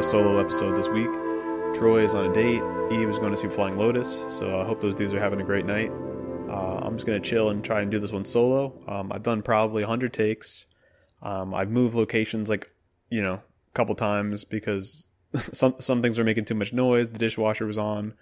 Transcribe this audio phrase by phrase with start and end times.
[0.00, 1.12] a solo episode this week.
[1.74, 2.62] Troy is on a date.
[2.90, 4.24] Eve is going to see Flying Lotus.
[4.30, 5.90] So I hope those dudes are having a great night.
[6.48, 8.72] Uh, I'm just going to chill and try and do this one solo.
[8.88, 10.64] Um, I've done probably 100 takes.
[11.20, 12.72] Um, I've moved locations like,
[13.10, 15.06] you know, a couple times because
[15.52, 17.10] some some things were making too much noise.
[17.10, 18.14] The dishwasher was on.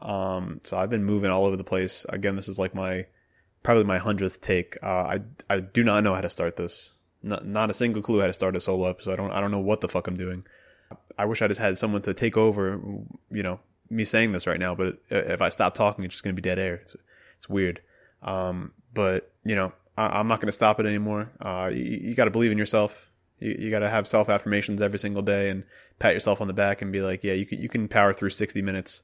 [0.00, 2.06] Um, so I've been moving all over the place.
[2.08, 3.04] Again, this is like my
[3.62, 4.78] probably my hundredth take.
[4.82, 5.18] Uh, I
[5.50, 6.92] I do not know how to start this.
[7.22, 9.12] Not, not a single clue how to start a solo episode.
[9.12, 10.46] I don't I don't know what the fuck I'm doing.
[11.16, 12.80] I wish I just had someone to take over.
[13.30, 16.34] You know, me saying this right now, but if I stop talking, it's just gonna
[16.34, 16.76] be dead air.
[16.76, 16.96] It's
[17.36, 17.80] it's weird.
[18.22, 21.30] Um, but you know, I, am not gonna stop it anymore.
[21.40, 23.10] Uh, you, you got to believe in yourself.
[23.38, 25.64] You, you got to have self affirmations every single day and
[25.98, 28.30] pat yourself on the back and be like, yeah, you can you can power through
[28.30, 29.02] 60 minutes,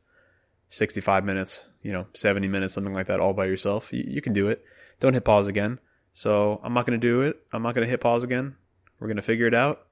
[0.70, 3.92] 65 minutes, you know, 70 minutes, something like that, all by yourself.
[3.92, 4.64] You, you can do it.
[5.00, 5.78] Don't hit pause again.
[6.12, 7.40] So I'm not going to do it.
[7.52, 8.56] I'm not going to hit pause again.
[8.98, 9.83] We're going to figure it out.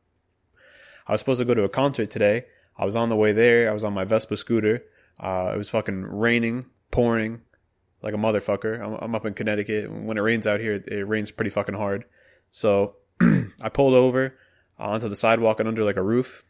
[1.07, 2.45] I was supposed to go to a concert today.
[2.77, 3.71] I was on the way there.
[3.71, 4.83] I was on my Vespa scooter.
[5.21, 7.43] Uh, it was fucking raining, pouring
[8.03, 8.81] like a motherfucker.
[8.81, 9.91] I'm, I'm, up in Connecticut.
[9.91, 12.05] When it rains out here, it, it rains pretty fucking hard.
[12.51, 14.35] So I pulled over
[14.79, 16.45] onto the sidewalk and under like a roof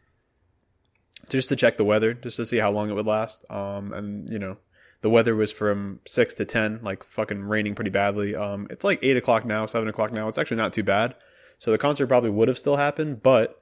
[1.29, 3.45] just to check the weather, just to see how long it would last.
[3.51, 4.57] Um, and you know,
[5.03, 8.35] the weather was from six to ten, like fucking raining pretty badly.
[8.35, 10.29] Um, it's like eight o'clock now, seven o'clock now.
[10.29, 11.15] It's actually not too bad.
[11.59, 13.62] So the concert probably would have still happened, but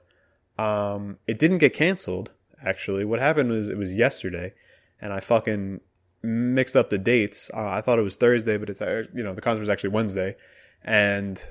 [0.61, 2.31] um, it didn't get canceled.
[2.63, 4.53] Actually, what happened was it was yesterday,
[5.01, 5.81] and I fucking
[6.21, 7.49] mixed up the dates.
[7.51, 9.89] Uh, I thought it was Thursday, but it's uh, you know the concert was actually
[9.89, 10.35] Wednesday,
[10.83, 11.43] and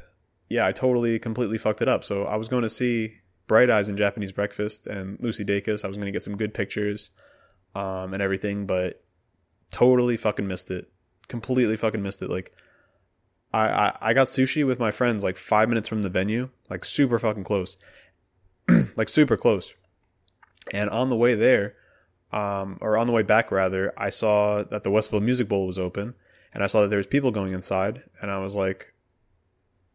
[0.48, 2.04] yeah, I totally completely fucked it up.
[2.04, 3.14] So I was going to see
[3.48, 5.84] Bright Eyes and Japanese Breakfast and Lucy Dacus.
[5.84, 7.10] I was going to get some good pictures
[7.74, 9.02] um, and everything, but
[9.72, 10.88] totally fucking missed it.
[11.26, 12.30] Completely fucking missed it.
[12.30, 12.52] Like,
[13.52, 16.84] I, I, I got sushi with my friends like five minutes from the venue, like
[16.84, 17.76] super fucking close,
[18.96, 19.74] like super close.
[20.72, 21.74] And on the way there,
[22.32, 25.78] um, or on the way back rather, I saw that the Westville Music Bowl was
[25.78, 26.14] open,
[26.54, 28.92] and I saw that there was people going inside, and I was like,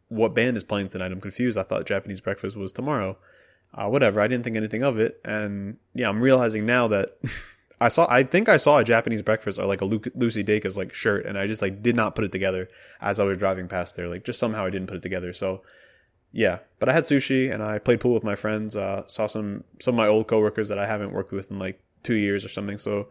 [0.09, 1.57] "What band is playing tonight?" I'm confused.
[1.57, 3.17] I thought Japanese Breakfast was tomorrow.
[3.73, 4.21] Uh, whatever.
[4.21, 7.17] I didn't think anything of it, and yeah, I'm realizing now that
[7.79, 8.07] I saw.
[8.09, 11.37] I think I saw a Japanese breakfast or like a Lucy Dacus like shirt, and
[11.37, 12.69] I just like did not put it together
[12.99, 14.09] as I was driving past there.
[14.09, 15.31] Like just somehow I didn't put it together.
[15.31, 15.61] So
[16.35, 18.75] yeah, but I had sushi and I played pool with my friends.
[18.75, 21.81] Uh, saw some some of my old coworkers that I haven't worked with in like
[22.03, 22.77] two years or something.
[22.77, 23.07] So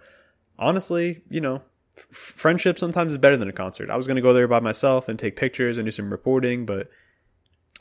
[0.58, 1.62] honestly, you know,
[1.96, 3.88] f- friendship sometimes is better than a concert.
[3.88, 6.90] I was gonna go there by myself and take pictures and do some reporting, but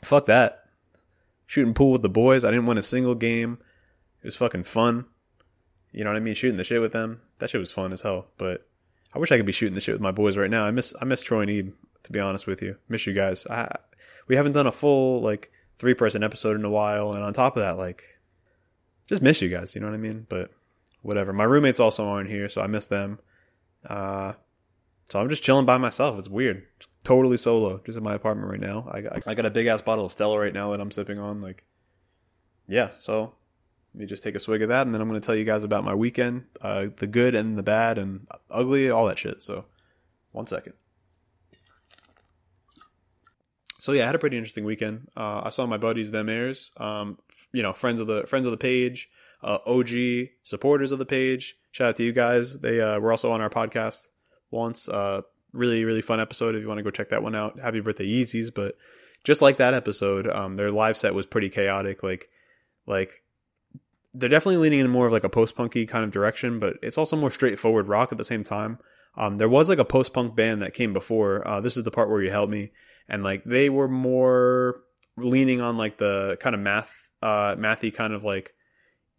[0.01, 0.63] fuck that.
[1.45, 2.45] Shooting pool with the boys.
[2.45, 3.57] I didn't win a single game.
[4.21, 5.03] It was fucking fun.
[5.91, 6.35] You know what I mean?
[6.35, 7.19] Shooting the shit with them.
[7.39, 8.27] That shit was fun as hell.
[8.37, 8.65] But
[9.13, 10.63] I wish I could be shooting the shit with my boys right now.
[10.63, 11.73] I miss I miss Troy and Ebe,
[12.03, 12.77] to be honest with you.
[12.87, 13.45] Miss you guys.
[13.47, 13.67] I
[14.28, 17.57] we haven't done a full like three person episode in a while, and on top
[17.57, 18.03] of that, like
[19.07, 19.75] just miss you guys.
[19.75, 20.25] You know what I mean?
[20.29, 20.51] But
[21.01, 21.34] whatever.
[21.34, 23.19] My roommates also aren't here, so I miss them.
[23.88, 24.34] Uh,
[25.09, 26.17] so I'm just chilling by myself.
[26.17, 26.66] It's weird.
[27.03, 28.89] Totally solo, just in my apartment right now.
[28.89, 31.19] I got, I got a big ass bottle of Stella right now that I'm sipping
[31.19, 31.41] on.
[31.41, 31.66] Like,
[32.67, 32.91] yeah.
[32.97, 33.34] So
[33.94, 35.44] let me just take a swig of that, and then I'm going to tell you
[35.44, 39.44] guys about my weekend, uh, the good and the bad and ugly, all that shit.
[39.44, 39.66] So,
[40.31, 40.73] one second.
[43.83, 45.09] So yeah, I had a pretty interesting weekend.
[45.13, 47.19] Uh, I saw my buddies, them airs, um,
[47.52, 49.09] you know, friends of the friends of the page,
[49.43, 51.58] uh, OG supporters of the page.
[51.72, 52.58] Shout out to you guys.
[52.58, 54.08] They uh, were also on our podcast
[54.52, 54.87] once.
[54.87, 56.55] Uh, really, really fun episode.
[56.55, 58.53] If you want to go check that one out, happy birthday Yeezys.
[58.55, 58.78] But
[59.25, 62.03] just like that episode, um, their live set was pretty chaotic.
[62.03, 62.29] Like,
[62.87, 63.22] like
[64.13, 66.97] they're definitely leaning in more of like a post punky kind of direction, but it's
[66.97, 68.79] also more straightforward rock at the same time.
[69.15, 71.47] Um, there was like a post punk band that came before.
[71.47, 72.71] Uh, this is the part where you help me,
[73.07, 74.81] and like they were more
[75.17, 78.53] leaning on like the kind of math, uh, mathy kind of like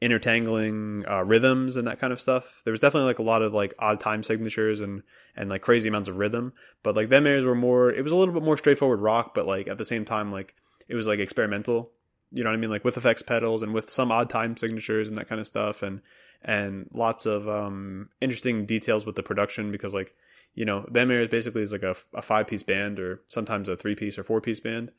[0.02, 2.62] intertangling uh, rhythms and that kind of stuff.
[2.64, 5.02] There was definitely like a lot of like odd time signatures and
[5.36, 6.52] and like crazy amounts of rhythm.
[6.82, 7.90] But like them airs were more.
[7.90, 10.54] It was a little bit more straightforward rock, but like at the same time like
[10.88, 11.90] it was like experimental
[12.34, 12.70] you know what I mean?
[12.70, 15.82] Like with effects pedals and with some odd time signatures and that kind of stuff
[15.82, 16.02] and
[16.44, 20.14] and lots of um, interesting details with the production because like
[20.54, 23.76] you know them airs basically is like a, a five piece band or sometimes a
[23.76, 24.92] three piece or four piece band.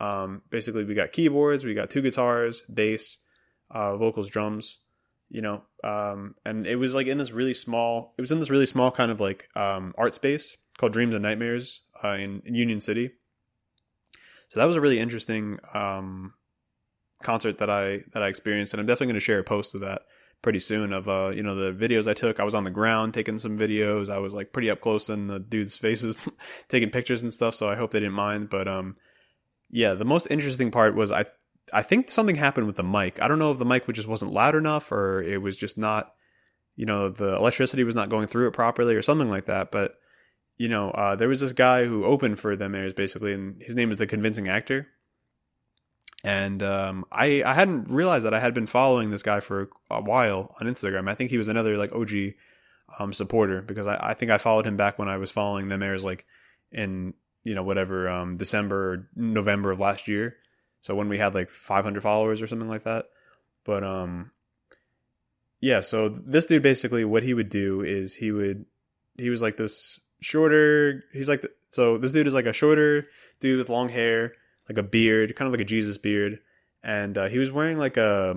[0.00, 3.18] Um, basically we got keyboards, we got two guitars, bass,
[3.70, 4.78] uh, vocals, drums,
[5.28, 8.50] you know, um, and it was like in this really small, it was in this
[8.50, 12.54] really small kind of like um, art space called Dreams and Nightmares uh, in, in
[12.54, 13.10] Union City.
[14.48, 16.32] So that was a really interesting um,
[17.22, 19.82] concert that I that I experienced, and I'm definitely going to share a post of
[19.82, 20.02] that
[20.42, 22.40] pretty soon of uh you know the videos I took.
[22.40, 24.10] I was on the ground taking some videos.
[24.10, 26.14] I was like pretty up close in the dudes' faces,
[26.68, 27.54] taking pictures and stuff.
[27.54, 28.50] So I hope they didn't mind.
[28.50, 28.96] But um,
[29.70, 31.24] yeah, the most interesting part was I
[31.72, 33.20] I think something happened with the mic.
[33.20, 36.14] I don't know if the mic just wasn't loud enough or it was just not,
[36.76, 39.70] you know, the electricity was not going through it properly or something like that.
[39.70, 39.94] But
[40.56, 43.76] you know, uh, there was this guy who opened for them airs basically, and his
[43.76, 44.88] name is the convincing actor.
[46.24, 50.00] And um, I I hadn't realized that I had been following this guy for a
[50.00, 51.08] while on Instagram.
[51.08, 52.34] I think he was another like OG
[52.98, 55.82] um, supporter because I, I think I followed him back when I was following them
[55.82, 56.26] airs like
[56.72, 60.36] in you know whatever um, December or November of last year.
[60.80, 63.06] So when we had like 500 followers or something like that.
[63.64, 64.30] But um,
[65.60, 65.80] yeah.
[65.80, 68.64] So this dude basically what he would do is he would
[69.16, 71.04] he was like this shorter.
[71.12, 73.08] He's like the, so this dude is like a shorter
[73.40, 74.32] dude with long hair,
[74.68, 76.40] like a beard, kind of like a Jesus beard,
[76.82, 78.34] and uh, he was wearing like a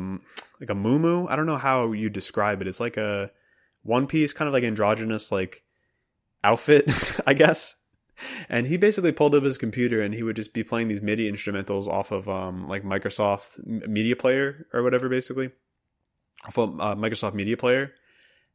[0.59, 1.27] like a muumuu.
[1.29, 2.67] I don't know how you describe it.
[2.67, 3.31] It's like a
[3.83, 5.63] one piece, kind of like androgynous like
[6.43, 7.75] outfit, I guess.
[8.49, 11.31] And he basically pulled up his computer and he would just be playing these MIDI
[11.31, 15.49] instrumentals off of um, like Microsoft Media Player or whatever, basically,
[16.45, 17.93] off of uh, Microsoft Media Player,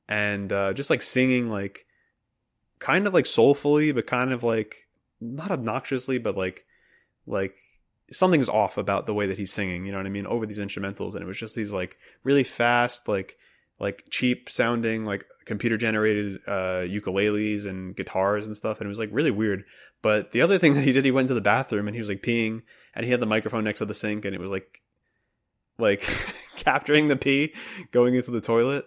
[0.09, 1.87] and uh, just like singing like
[2.79, 4.87] kind of like soulfully, but kind of like
[5.21, 6.65] not obnoxiously, but like
[7.27, 7.57] like
[8.11, 9.85] something's off about the way that he's singing.
[9.85, 10.27] You know what I mean?
[10.27, 13.37] Over these instrumentals, and it was just these like really fast, like
[13.79, 18.99] like cheap sounding like computer generated uh, ukuleles and guitars and stuff and it was
[18.99, 19.65] like really weird
[20.03, 22.09] but the other thing that he did he went to the bathroom and he was
[22.09, 22.63] like peeing
[22.95, 24.81] and he had the microphone next to the sink and it was like
[25.79, 26.01] like
[26.57, 27.55] capturing the pee
[27.91, 28.87] going into the toilet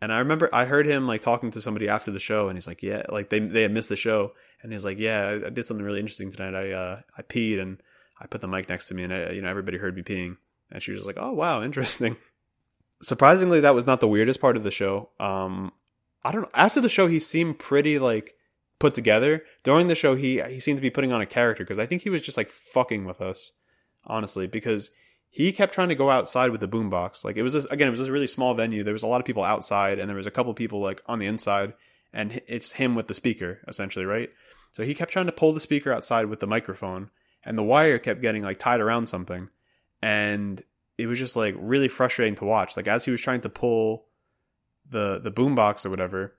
[0.00, 2.66] and i remember i heard him like talking to somebody after the show and he's
[2.66, 4.32] like yeah like they they had missed the show
[4.62, 7.80] and he's like yeah i did something really interesting tonight i uh i peed and
[8.20, 10.36] i put the mic next to me and I, you know everybody heard me peeing
[10.70, 12.16] and she was like oh wow interesting
[13.00, 15.10] surprisingly, that was not the weirdest part of the show.
[15.20, 15.72] Um,
[16.24, 16.50] I don't know.
[16.54, 18.34] After the show, he seemed pretty like
[18.78, 19.44] put together.
[19.62, 22.02] During the show, he he seemed to be putting on a character because I think
[22.02, 23.52] he was just like fucking with us,
[24.04, 24.90] honestly, because
[25.28, 27.24] he kept trying to go outside with the boombox.
[27.24, 28.82] Like it was this, again, it was this really small venue.
[28.82, 31.18] There was a lot of people outside, and there was a couple people like on
[31.18, 31.74] the inside,
[32.12, 34.30] and it's him with the speaker essentially, right?
[34.72, 37.10] So he kept trying to pull the speaker outside with the microphone,
[37.46, 39.48] and the wire kept getting like tied around something,
[40.02, 40.62] and
[40.98, 42.76] it was just like really frustrating to watch.
[42.76, 44.06] Like as he was trying to pull
[44.90, 46.34] the the boombox or whatever,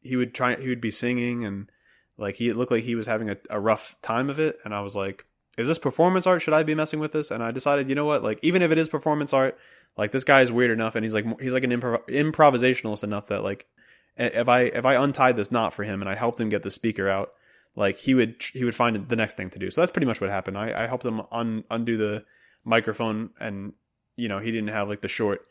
[0.00, 1.70] he would try he would be singing and
[2.16, 4.58] like he looked like he was having a, a rough time of it.
[4.64, 5.26] And I was like,
[5.58, 6.40] is this performance art?
[6.42, 7.30] Should I be messing with this?
[7.30, 8.22] And I decided, you know what?
[8.22, 9.58] Like even if it is performance art,
[9.96, 13.28] like this guy is weird enough, and he's like he's like an improv- improvisationalist enough
[13.28, 13.66] that like
[14.16, 16.70] if I if I untied this knot for him and I helped him get the
[16.70, 17.32] speaker out,
[17.76, 19.70] like he would he would find the next thing to do.
[19.70, 20.58] So that's pretty much what happened.
[20.58, 22.24] I, I helped him un, undo the
[22.64, 23.74] microphone and
[24.16, 25.46] you know, he didn't have like the short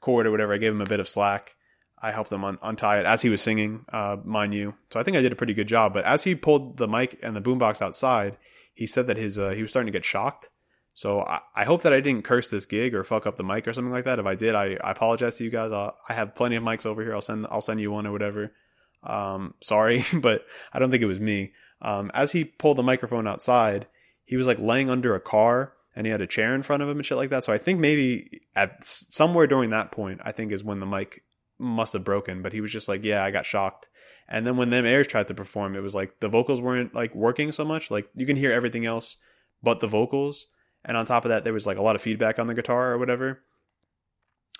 [0.00, 0.52] cord or whatever.
[0.52, 1.54] I gave him a bit of slack.
[2.02, 4.74] I helped him un- untie it as he was singing, uh, mind you.
[4.90, 5.94] So I think I did a pretty good job.
[5.94, 8.36] But as he pulled the mic and the boombox outside,
[8.74, 10.48] he said that his uh, he was starting to get shocked.
[10.92, 13.68] So I, I, hope that I didn't curse this gig or fuck up the mic
[13.68, 14.18] or something like that.
[14.18, 15.70] If I did, I, I apologize to you guys.
[15.70, 17.14] I'll, I have plenty of mics over here.
[17.14, 18.52] I'll send I'll send you one or whatever.
[19.02, 21.52] Um, sorry, but I don't think it was me.
[21.82, 23.86] Um, as he pulled the microphone outside,
[24.24, 26.88] he was like laying under a car and he had a chair in front of
[26.88, 27.44] him and shit like that.
[27.44, 31.24] So I think maybe at somewhere during that point, I think is when the mic
[31.58, 32.42] must have broken.
[32.42, 33.88] But he was just like, "Yeah, I got shocked."
[34.28, 37.14] And then when them airs tried to perform, it was like the vocals weren't like
[37.14, 37.90] working so much.
[37.90, 39.16] Like you can hear everything else
[39.62, 40.46] but the vocals,
[40.84, 42.92] and on top of that, there was like a lot of feedback on the guitar
[42.92, 43.40] or whatever.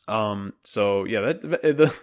[0.09, 0.55] Um.
[0.63, 1.95] So yeah, that the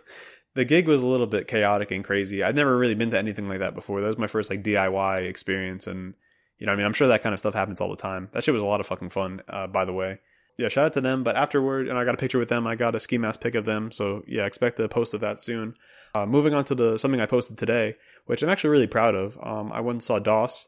[0.58, 2.42] the gig was a little bit chaotic and crazy.
[2.42, 4.02] I'd never really been to anything like that before.
[4.02, 6.16] That was my first like DIY experience, and
[6.58, 8.30] you know, I mean, I'm sure that kind of stuff happens all the time.
[8.32, 10.18] That shit was a lot of fucking fun, uh, by the way.
[10.58, 11.24] Yeah, shout out to them.
[11.24, 12.66] But afterward, and I got a picture with them.
[12.66, 13.92] I got a ski mask pic of them.
[13.92, 15.76] So yeah, expect a post of that soon.
[16.16, 17.94] Uh, moving on to the something I posted today,
[18.26, 19.38] which I'm actually really proud of.
[19.40, 20.66] Um, I went and saw Doss.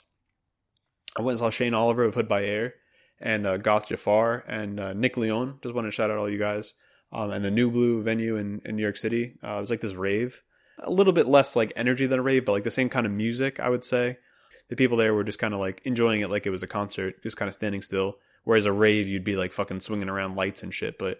[1.18, 2.76] I went and saw Shane Oliver of Hood by Air
[3.20, 5.58] and uh, Goth Jafar and uh, Nick Leon.
[5.64, 6.74] Just want to shout out all you guys.
[7.12, 9.34] Um, and the New Blue venue in, in New York City.
[9.44, 10.42] Uh, it was like this rave.
[10.80, 13.12] A little bit less like energy than a rave, but like the same kind of
[13.12, 14.18] music, I would say
[14.70, 17.22] the people there were just kind of like enjoying it like it was a concert,
[17.24, 18.18] just kind of standing still.
[18.44, 20.98] Whereas a rave, you'd be like fucking swinging around lights and shit.
[20.98, 21.20] But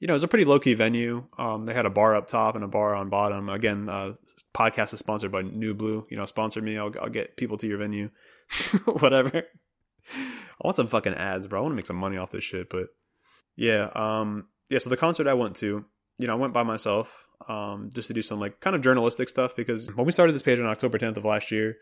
[0.00, 1.24] you know, it was a pretty low key venue.
[1.38, 3.48] Um, they had a bar up top and a bar on bottom.
[3.48, 4.14] Again, uh,
[4.54, 6.06] podcast is sponsored by New Blue.
[6.10, 6.76] You know, sponsor me.
[6.76, 8.10] I'll, I'll get people to your venue,
[8.84, 9.44] whatever.
[10.14, 11.60] I want some fucking ads, bro.
[11.60, 12.68] I want to make some money off this shit.
[12.70, 12.88] But
[13.56, 14.78] yeah, um, yeah.
[14.78, 15.84] So the concert I went to,
[16.18, 19.28] you know, I went by myself, um, just to do some like kind of journalistic
[19.28, 21.76] stuff because when we started this page on October 10th of last year,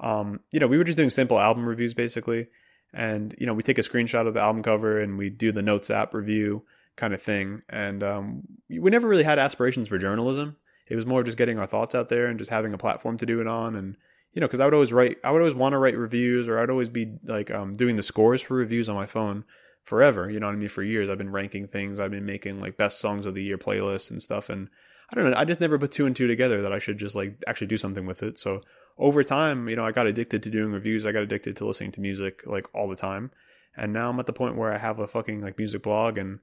[0.00, 2.48] um, you know, we were just doing simple album reviews basically.
[2.92, 5.62] And, you know, we take a screenshot of the album cover and we do the
[5.62, 6.64] Notes app review
[6.96, 7.62] kind of thing.
[7.68, 10.56] And um, we never really had aspirations for journalism.
[10.86, 13.26] It was more just getting our thoughts out there and just having a platform to
[13.26, 13.76] do it on.
[13.76, 13.96] And,
[14.32, 16.58] you know, because I would always write, I would always want to write reviews, or
[16.58, 19.44] I'd always be like um, doing the scores for reviews on my phone
[19.88, 20.30] forever.
[20.30, 20.68] You know what I mean?
[20.68, 21.98] For years, I've been ranking things.
[21.98, 24.50] I've been making like best songs of the year playlists and stuff.
[24.50, 24.68] And
[25.10, 27.16] I don't know, I just never put two and two together that I should just
[27.16, 28.36] like actually do something with it.
[28.36, 28.60] So
[28.98, 31.06] over time, you know, I got addicted to doing reviews.
[31.06, 33.30] I got addicted to listening to music like all the time.
[33.76, 36.40] And now I'm at the point where I have a fucking like music blog and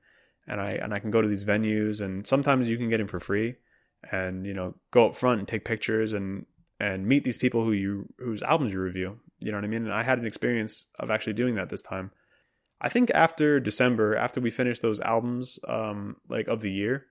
[0.47, 3.07] and I and I can go to these venues and sometimes you can get in
[3.07, 3.55] for free
[4.11, 6.45] and you know go up front and take pictures and
[6.79, 9.19] and meet these people who you whose albums you review.
[9.39, 9.83] You know what I mean?
[9.83, 12.11] And I had an experience of actually doing that this time.
[12.81, 17.05] I think after December, after we finished those albums, um, like of the year,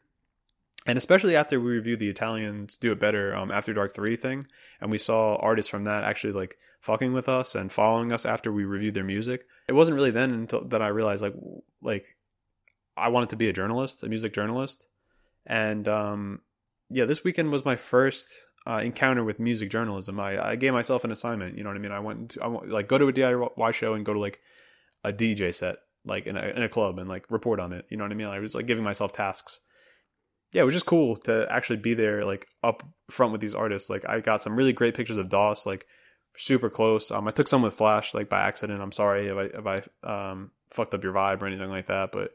[0.86, 4.46] and especially after we reviewed the Italians Do It Better um, After Dark 3 thing,
[4.80, 8.52] and we saw artists from that actually like fucking with us and following us after
[8.52, 9.46] we reviewed their music.
[9.66, 11.34] It wasn't really then until that I realized like
[11.80, 12.16] like
[12.96, 14.86] I wanted to be a journalist, a music journalist.
[15.46, 16.40] And um,
[16.90, 18.34] yeah, this weekend was my first
[18.66, 20.20] uh, encounter with music journalism.
[20.20, 21.56] I, I gave myself an assignment.
[21.56, 21.92] You know what I mean?
[21.92, 24.40] I went to, I went, like go to a DIY show and go to like
[25.04, 27.86] a DJ set, like in a in a club, and like report on it.
[27.90, 28.26] You know what I mean?
[28.26, 29.60] I was like giving myself tasks.
[30.52, 33.90] Yeah, it was just cool to actually be there, like up front with these artists.
[33.90, 35.86] Like I got some really great pictures of Doss, like
[36.36, 37.10] super close.
[37.10, 38.80] Um, I took some with flash, like by accident.
[38.80, 42.12] I'm sorry if I if I um fucked up your vibe or anything like that,
[42.12, 42.32] but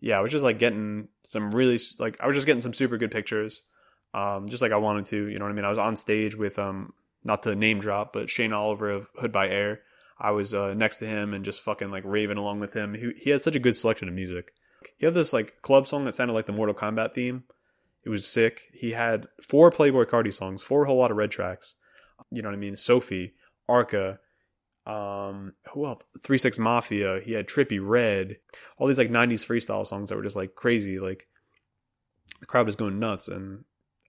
[0.00, 2.98] yeah, I was just like getting some really like I was just getting some super
[2.98, 3.62] good pictures,
[4.14, 5.28] um, just like I wanted to.
[5.28, 5.64] You know what I mean?
[5.64, 6.92] I was on stage with um,
[7.24, 9.80] not to name drop, but Shane Oliver of Hood by Air.
[10.18, 12.94] I was uh, next to him and just fucking like raving along with him.
[12.94, 14.52] He he had such a good selection of music.
[14.96, 17.44] He had this like club song that sounded like the Mortal Kombat theme.
[18.04, 18.70] It was sick.
[18.72, 21.74] He had four Playboy Carti songs, four Whole Lotta Red tracks.
[22.30, 22.76] You know what I mean?
[22.76, 23.34] Sophie,
[23.68, 24.20] Arca,
[24.86, 28.36] um who else three six mafia he had Trippie Redd.
[28.78, 31.26] all these like 90s freestyle songs that were just like crazy like
[32.38, 33.64] the crowd was going nuts and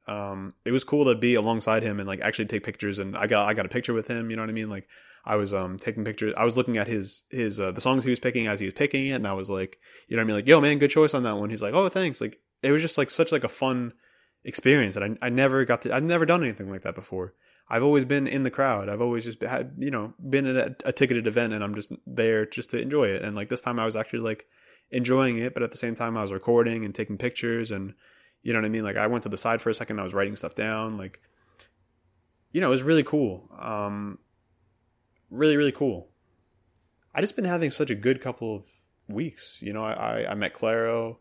[0.07, 3.27] um it was cool to be alongside him and like actually take pictures and i
[3.27, 4.87] got i got a picture with him you know what i mean like
[5.25, 8.09] i was um taking pictures i was looking at his his uh, the songs he
[8.09, 10.27] was picking as he was picking it and i was like you know what i
[10.27, 12.71] mean like yo man good choice on that one he's like oh thanks like it
[12.71, 13.93] was just like such like a fun
[14.43, 17.33] experience and i, I never got to i've never done anything like that before
[17.69, 18.87] I've always been in the crowd.
[18.87, 21.91] I've always just had, you know, been at a, a, ticketed event and I'm just
[22.05, 23.23] there just to enjoy it.
[23.23, 24.45] And like this time I was actually like
[24.89, 27.93] enjoying it, but at the same time I was recording and taking pictures and
[28.43, 28.83] you know what I mean?
[28.83, 30.97] Like I went to the side for a second, I was writing stuff down.
[30.97, 31.21] Like,
[32.51, 33.49] you know, it was really cool.
[33.57, 34.19] Um,
[35.29, 36.09] really, really cool.
[37.13, 38.65] I just been having such a good couple of
[39.07, 39.57] weeks.
[39.61, 41.19] You know, I, I, I met Claro.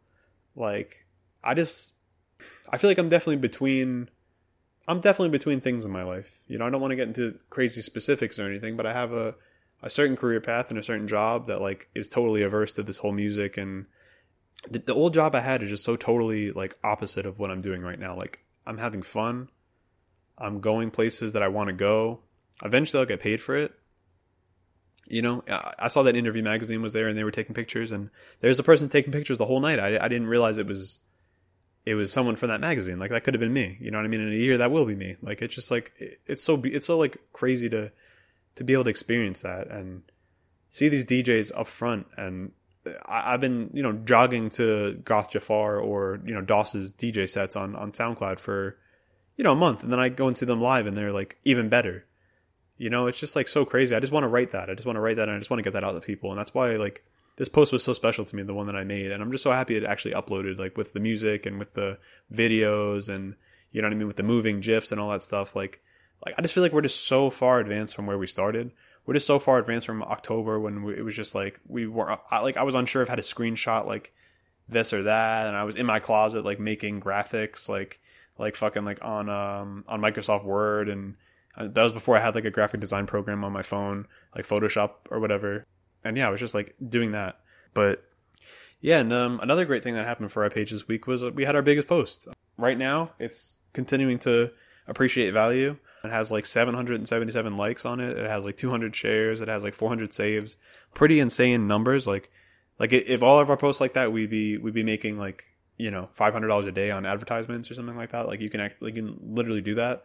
[0.54, 1.06] Like,
[1.42, 1.94] I just,
[2.70, 4.10] I feel like I'm definitely between
[4.88, 6.40] I'm definitely between things in my life.
[6.46, 9.12] You know, I don't want to get into crazy specifics or anything, but I have
[9.12, 9.34] a
[9.82, 12.96] a certain career path and a certain job that like is totally averse to this
[12.96, 13.86] whole music and
[14.70, 17.60] the, the old job I had is just so totally like opposite of what I'm
[17.60, 18.16] doing right now.
[18.16, 19.48] Like I'm having fun.
[20.38, 22.20] I'm going places that I want to go.
[22.64, 23.72] Eventually I'll get paid for it.
[25.08, 25.44] You know,
[25.78, 28.10] I saw that interview magazine was there and they were taking pictures and
[28.40, 29.78] there's a person taking pictures the whole night.
[29.78, 30.98] I, I didn't realize it was
[31.86, 32.98] it was someone from that magazine.
[32.98, 33.78] Like that could have been me.
[33.80, 34.20] You know what I mean?
[34.20, 35.16] In a year, that will be me.
[35.22, 35.92] Like it's just like
[36.26, 37.92] it's so it's so like crazy to
[38.56, 40.02] to be able to experience that and
[40.70, 42.08] see these DJs up front.
[42.16, 42.50] And
[43.06, 47.56] I, have been you know jogging to Goth Jafar or you know Doss's DJ sets
[47.56, 48.76] on on SoundCloud for
[49.36, 51.38] you know a month, and then I go and see them live, and they're like
[51.44, 52.04] even better.
[52.78, 53.96] You know, it's just like so crazy.
[53.96, 54.68] I just want to write that.
[54.68, 56.00] I just want to write that, and I just want to get that out to
[56.00, 57.04] people, and that's why like
[57.36, 59.44] this post was so special to me, the one that I made, and I'm just
[59.44, 61.98] so happy it actually uploaded, like with the music and with the
[62.32, 63.34] videos and
[63.72, 65.54] you know what I mean, with the moving gifs and all that stuff.
[65.54, 65.82] Like,
[66.24, 68.72] like I just feel like we're just so far advanced from where we started.
[69.06, 72.18] We're just so far advanced from October when we, it was just like we were
[72.30, 74.12] I, like I was unsure if I had a screenshot like
[74.68, 78.00] this or that, and I was in my closet like making graphics like
[78.38, 81.14] like fucking like on um on Microsoft Word and
[81.56, 84.46] uh, that was before I had like a graphic design program on my phone, like
[84.46, 85.64] Photoshop or whatever
[86.06, 87.40] and yeah, I was just like doing that.
[87.74, 88.04] But
[88.80, 91.44] yeah, and um, another great thing that happened for our page this week was we
[91.44, 92.28] had our biggest post.
[92.56, 94.50] Right now, it's continuing to
[94.86, 95.76] appreciate value.
[96.06, 98.16] It has like 777 likes on it.
[98.16, 99.40] It has like 200 shares.
[99.40, 100.56] It has like 400 saves.
[100.94, 102.06] Pretty insane numbers.
[102.06, 102.30] Like,
[102.78, 105.44] like if all of our posts like that, we'd be we'd be making like
[105.78, 108.26] you know $500 a day on advertisements or something like that.
[108.26, 110.04] Like you can act, like you can literally do that.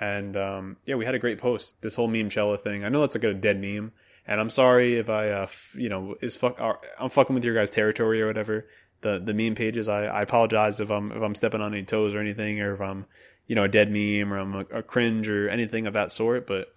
[0.00, 1.80] And um, yeah, we had a great post.
[1.82, 2.84] This whole meme cella thing.
[2.84, 3.92] I know that's like a dead meme,
[4.26, 6.58] and I'm sorry if I, uh, f- you know, is fuck,
[6.98, 8.66] I'm fucking with your guys' territory or whatever.
[9.02, 9.88] The the meme pages.
[9.88, 12.80] I, I apologize if I'm if I'm stepping on any toes or anything, or if
[12.80, 13.06] I'm,
[13.46, 16.46] you know, a dead meme or I'm a, a cringe or anything of that sort.
[16.46, 16.68] But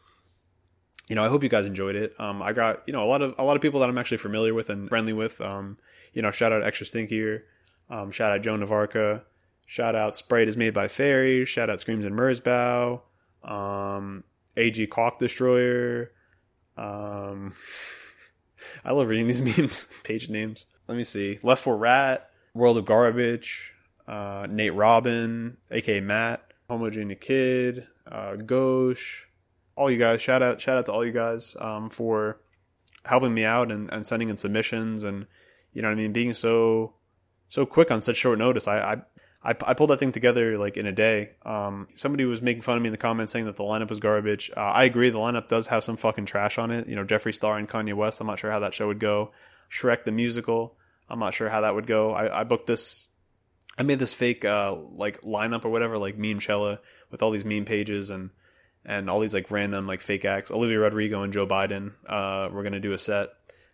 [1.08, 2.14] you know, I hope you guys enjoyed it.
[2.20, 4.18] Um, I got you know a lot of a lot of people that I'm actually
[4.18, 5.40] familiar with and friendly with.
[5.42, 5.78] Um,
[6.14, 7.44] you know, shout out Extra Stinkier.
[7.90, 9.24] Um, shout out Joan Navarca.
[9.66, 11.46] Shout out Sprite is made by Fairy.
[11.46, 13.02] Shout out Screams and Merzbow.
[13.44, 14.24] Um,
[14.56, 16.12] AG Cock Destroyer.
[16.76, 17.54] Um,
[18.86, 20.66] I love reading these memes, page names.
[20.88, 21.40] Let me see.
[21.44, 23.74] Left for Rat, World of Garbage,
[24.08, 29.26] uh, Nate Robin, aka Matt, Homogeneous Kid, uh, Gauche,
[29.76, 30.22] all you guys.
[30.22, 32.40] Shout out, shout out to all you guys um, for
[33.06, 35.28] helping me out and, and sending in submissions and
[35.74, 36.94] you know what I mean, being so
[37.50, 38.68] so quick on such short notice.
[38.68, 38.96] I, I
[39.44, 41.32] I, I pulled that thing together like in a day.
[41.46, 44.00] Um, somebody was making fun of me in the comments saying that the lineup was
[44.00, 44.52] garbage.
[44.56, 45.10] Uh, I agree.
[45.10, 46.88] The lineup does have some fucking trash on it.
[46.88, 48.20] You know, Jeffree Star and Kanye West.
[48.20, 49.32] I'm not sure how that show would go.
[49.72, 50.76] Shrek the musical.
[51.10, 52.12] I'm not sure how that would go.
[52.14, 53.08] I, I booked this.
[53.78, 56.80] I made this fake uh, like lineup or whatever, like meme Chella
[57.12, 58.32] with all these meme pages and
[58.86, 60.52] and all these like random like fake acts.
[60.52, 61.94] Olivia Rodrigo and Joe Biden.
[62.08, 63.30] Uh, we're gonna do a set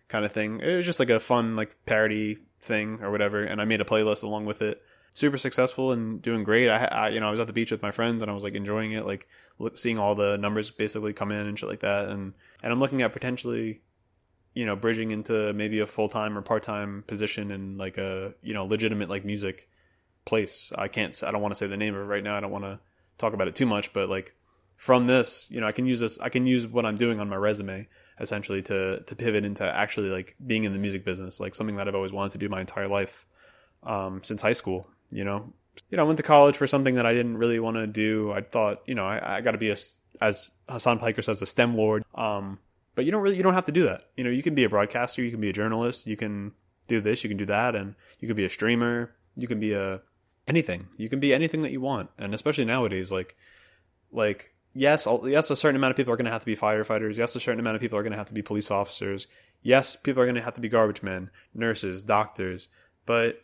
[0.08, 0.60] kind of thing.
[0.60, 3.44] It was just like a fun like parody thing or whatever.
[3.44, 4.82] And I made a playlist along with it
[5.16, 6.70] super successful and doing great.
[6.70, 8.44] I, I, you know I was at the beach with my friends and I was
[8.44, 9.28] like enjoying it, like
[9.60, 12.10] look, seeing all the numbers basically come in and shit like that.
[12.10, 13.82] And and I'm looking at potentially,
[14.54, 18.34] you know, bridging into maybe a full time or part time position in like a
[18.42, 19.70] you know legitimate like music
[20.26, 20.72] place.
[20.76, 21.22] I can't.
[21.24, 22.36] I don't want to say the name of it right now.
[22.36, 22.80] I don't want to
[23.18, 24.34] talk about it too much, but like
[24.76, 26.20] from this, you know, I can use this.
[26.20, 27.88] I can use what I'm doing on my resume
[28.20, 31.88] essentially to to pivot into actually like being in the music business, like something that
[31.88, 33.26] I've always wanted to do my entire life
[33.84, 35.52] um, since high school you know
[35.90, 38.32] you know I went to college for something that i didn't really want to do
[38.32, 39.78] i thought you know i, I got to be a
[40.22, 42.60] as hasan piker says a stem lord um,
[42.96, 44.64] but you don't really you don't have to do that you know you can be
[44.64, 46.52] a broadcaster you can be a journalist you can
[46.88, 49.74] do this you can do that and you can be a streamer you can be
[49.74, 50.02] a
[50.48, 50.88] anything.
[50.98, 52.10] You can be anything that you want.
[52.18, 53.36] And especially nowadays like
[54.12, 57.18] like yes yes a certain amount of people are going to have to be firefighters.
[57.18, 59.28] Yes a certain amount of people are going to have to be police officers.
[59.62, 62.68] Yes people are going to have to be garbage men nurses doctors.
[63.06, 63.42] But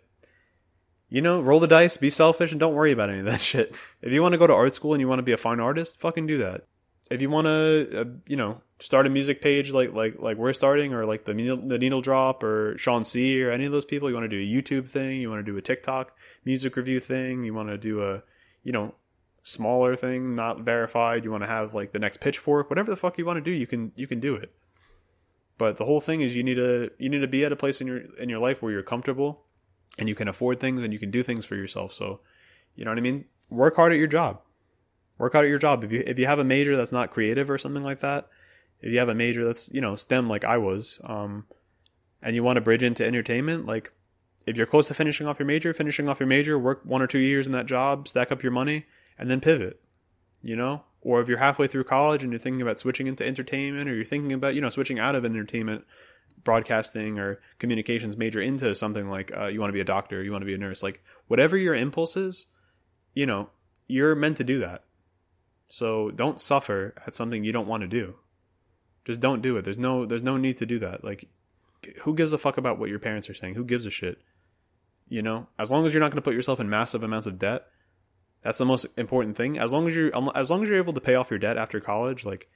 [1.10, 3.76] you know, roll the dice, be selfish, and don't worry about any of that shit.
[4.02, 5.60] If you want to go to art school and you want to be a fine
[5.60, 6.66] artist, fucking do that.
[7.10, 10.54] If you want to, uh, you know, start a music page like like like we're
[10.54, 13.86] starting, or like the needle, the needle drop, or Shawn Cee, or any of those
[13.86, 16.16] people, you want to do a YouTube thing, you want to do a TikTok
[16.46, 18.24] music review thing, you want to do a,
[18.64, 18.96] you know,
[19.44, 21.24] smaller thing, not verified.
[21.24, 23.52] You want to have like the next pitchfork, whatever the fuck you want to do,
[23.52, 24.54] you can you can do it.
[25.58, 27.82] But the whole thing is you need to you need to be at a place
[27.82, 29.44] in your in your life where you're comfortable
[29.98, 31.94] and you can afford things and you can do things for yourself.
[31.94, 32.22] So,
[32.76, 33.26] you know what I mean?
[33.50, 34.42] Work hard at your job.
[35.18, 35.84] Work hard at your job.
[35.84, 38.30] If you if you have a major that's not creative or something like that,
[38.82, 41.46] if you have a major that's you know STEM like I was, um,
[42.22, 43.92] and you want to bridge into entertainment, like
[44.46, 47.08] if you're close to finishing off your major, finishing off your major, work one or
[47.08, 48.86] two years in that job, stack up your money,
[49.18, 49.80] and then pivot.
[50.42, 53.90] You know, or if you're halfway through college and you're thinking about switching into entertainment,
[53.90, 55.86] or you're thinking about you know switching out of entertainment
[56.44, 60.32] broadcasting or communications major into something like uh, you want to be a doctor, you
[60.32, 62.46] want to be a nurse, like whatever your impulse is,
[63.14, 63.50] you know,
[63.88, 64.84] you're meant to do that.
[65.68, 68.16] So don't suffer at something you don't want to do.
[69.10, 69.66] Just don't do it.
[69.66, 71.04] There's no there's no need to do that.
[71.04, 71.28] Like
[72.02, 73.56] who gives a fuck about what your parents are saying?
[73.56, 74.20] Who gives a shit?
[75.08, 77.40] You know, as long as you're not going to put yourself in massive amounts of
[77.40, 77.66] debt,
[78.44, 79.58] that's the most important thing.
[79.58, 81.80] As long as you're as long as you're able to pay off your debt after
[81.80, 82.52] college, like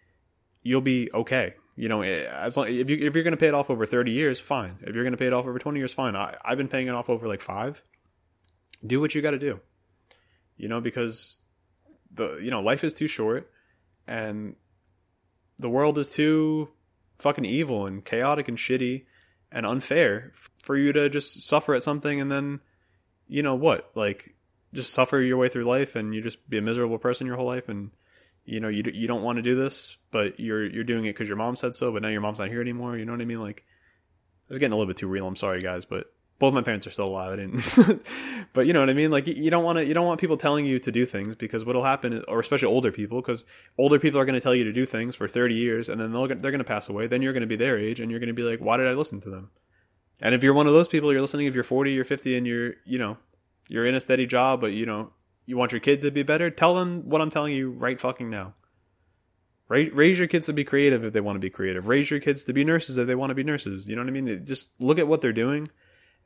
[0.62, 1.56] you'll be okay.
[1.76, 3.88] You know, eh, as long if you if you're going to pay it off over
[3.88, 4.78] 30 years, fine.
[4.82, 6.16] If you're going to pay it off over 20 years, fine.
[6.16, 7.82] I, I've been paying it off over like five.
[8.86, 9.60] Do what you got to do.
[10.56, 11.40] You know, because
[12.14, 13.50] the you know life is too short,
[14.06, 14.56] and
[15.58, 16.70] the world is too
[17.20, 19.06] fucking evil and chaotic and shitty
[19.52, 22.60] and unfair for you to just suffer at something and then
[23.28, 24.36] you know what like
[24.74, 27.46] just suffer your way through life and you just be a miserable person your whole
[27.46, 27.92] life and
[28.46, 31.28] you know you you don't want to do this, but you're you're doing it because
[31.28, 31.92] your mom said so.
[31.92, 32.98] But now your mom's not here anymore.
[32.98, 33.40] You know what I mean?
[33.40, 33.66] Like,
[34.50, 35.28] I was getting a little bit too real.
[35.28, 37.34] I'm sorry, guys, but both my parents are still alive.
[37.34, 38.04] I didn't,
[38.54, 39.12] but you know what I mean.
[39.12, 41.64] Like, you don't want to you don't want people telling you to do things because
[41.64, 43.46] what'll happen, or especially older people, because
[43.78, 46.12] older people are going to tell you to do things for 30 years, and then
[46.12, 47.08] they'll they're going to pass away.
[47.08, 48.88] Then you're going to be their age, and you're going to be like, why did
[48.88, 49.52] I listen to them?
[50.22, 51.48] And if you're one of those people, you're listening.
[51.48, 53.18] If you're 40 you're 50, and you're you know
[53.70, 55.12] you're in a steady job, but you know
[55.46, 56.50] you want your kid to be better?
[56.50, 58.56] Tell them what I'm telling you right fucking now.
[59.70, 61.88] Raise your kids to be creative if they want to be creative.
[61.88, 63.88] Raise your kids to be nurses if they want to be nurses.
[63.88, 64.46] You know what I mean?
[64.46, 65.68] Just look at what they're doing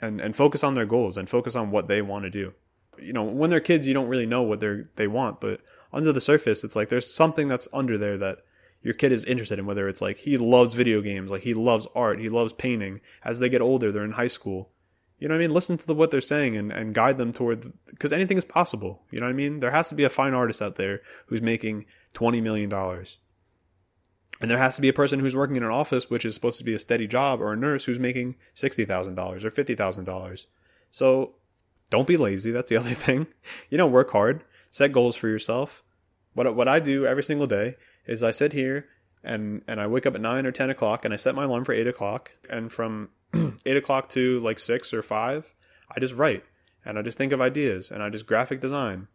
[0.01, 2.53] and, and focus on their goals and focus on what they want to do.
[2.99, 5.61] You know, when they're kids, you don't really know what they they want, but
[5.93, 8.39] under the surface, it's like there's something that's under there that
[8.81, 11.87] your kid is interested in, whether it's like he loves video games, like he loves
[11.95, 13.01] art, he loves painting.
[13.23, 14.71] As they get older, they're in high school
[15.19, 15.53] you know what I mean?
[15.53, 19.01] Listen to the, what they're saying and, and guide them toward, because anything is possible.
[19.09, 19.59] You know what I mean?
[19.59, 22.69] There has to be a fine artist out there who's making $20 million.
[24.39, 26.59] And there has to be a person who's working in an office, which is supposed
[26.59, 30.45] to be a steady job, or a nurse who's making $60,000 or $50,000.
[30.91, 31.35] So
[31.89, 32.51] don't be lazy.
[32.51, 33.27] That's the other thing.
[33.69, 35.83] You know, work hard, set goals for yourself.
[36.33, 38.87] What, what I do every single day is I sit here
[39.23, 41.65] and and I wake up at nine or ten o'clock and I set my alarm
[41.65, 43.09] for eight o'clock and from
[43.65, 45.53] eight o'clock to like six or five,
[45.93, 46.43] I just write
[46.85, 49.07] and I just think of ideas and I just graphic design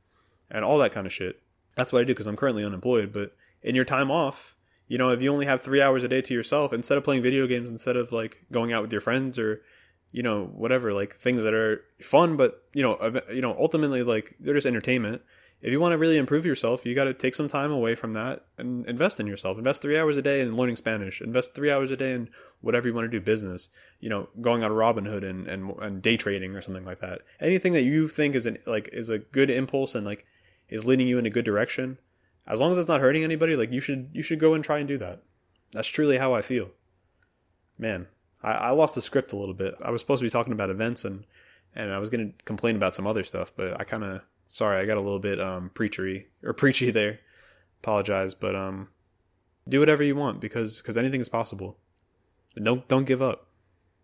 [0.50, 1.40] and all that kind of shit.
[1.76, 3.12] That's what I do because I'm currently unemployed.
[3.12, 4.56] But in your time off,
[4.88, 7.22] you know, if you only have three hours a day to yourself, instead of playing
[7.22, 9.62] video games, instead of like going out with your friends or
[10.10, 14.36] you know whatever, like things that are fun, but you know, you know, ultimately like
[14.40, 15.22] they're just entertainment
[15.62, 18.14] if you want to really improve yourself, you got to take some time away from
[18.14, 19.58] that and invest in yourself.
[19.58, 21.20] Invest three hours a day in learning Spanish.
[21.20, 22.28] Invest three hours a day in
[22.62, 23.68] whatever you want to do, business.
[24.00, 27.20] You know, going on Robinhood and, and and day trading or something like that.
[27.40, 30.26] Anything that you think is an like is a good impulse and like
[30.68, 31.96] is leading you in a good direction,
[32.46, 34.78] as long as it's not hurting anybody, like you should you should go and try
[34.78, 35.22] and do that.
[35.72, 36.70] That's truly how I feel.
[37.78, 38.06] Man,
[38.42, 39.74] I, I lost the script a little bit.
[39.84, 41.24] I was supposed to be talking about events and
[41.74, 44.78] and I was going to complain about some other stuff, but I kind of Sorry,
[44.78, 47.20] I got a little bit um preachery or preachy there.
[47.82, 48.88] Apologize, but um
[49.66, 51.78] do whatever you want because because anything is possible.
[52.54, 53.46] And don't don't give up.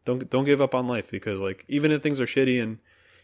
[0.07, 2.79] Don't don't give up on life because like even if things are shitty and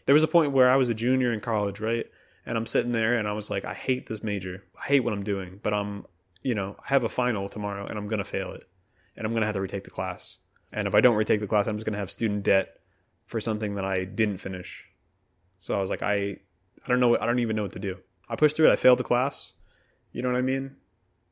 [0.05, 2.05] there was a point where I was a junior in college, right?
[2.45, 4.63] And I'm sitting there and I was like, I hate this major.
[4.79, 6.05] I hate what I'm doing, but I'm,
[6.43, 8.63] you know, I have a final tomorrow and I'm going to fail it.
[9.17, 10.37] And I'm going to have to retake the class.
[10.71, 12.77] And if I don't retake the class, I'm just going to have student debt
[13.25, 14.85] for something that I didn't finish.
[15.59, 16.37] So I was like, I
[16.85, 17.17] I don't know.
[17.17, 17.97] I don't even know what to do.
[18.29, 18.73] I pushed through it.
[18.73, 19.53] I failed the class.
[20.11, 20.75] You know what I mean?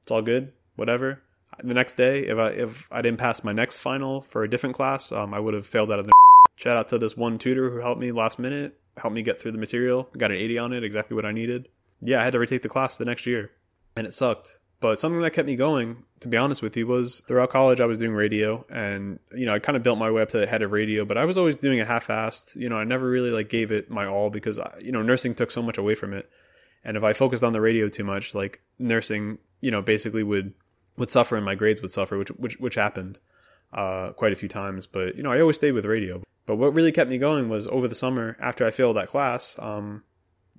[0.02, 0.54] It's all good.
[0.76, 1.22] Whatever.
[1.64, 4.76] The next day, if I if I didn't pass my next final for a different
[4.76, 6.14] class, um, I would have failed out of the.
[6.56, 9.52] Shout out to this one tutor who helped me last minute, helped me get through
[9.52, 10.10] the material.
[10.18, 11.70] Got an 80 on it, exactly what I needed.
[12.02, 13.52] Yeah, I had to retake the class the next year,
[13.96, 14.60] and it sucked.
[14.80, 17.86] But something that kept me going, to be honest with you, was throughout college I
[17.86, 20.46] was doing radio, and you know I kind of built my way up to the
[20.46, 22.58] head of radio, but I was always doing it half-assed.
[22.58, 25.36] You know, I never really like gave it my all because uh, you know nursing
[25.36, 26.30] took so much away from it,
[26.84, 30.54] and if I focused on the radio too much, like nursing, you know, basically would
[30.98, 33.20] would suffer and my grades would suffer, which which which happened
[33.74, 34.88] uh, quite a few times.
[34.88, 36.22] But you know, I always stayed with radio.
[36.46, 39.58] But what really kept me going was over the summer after I failed that class.
[39.60, 40.04] Um,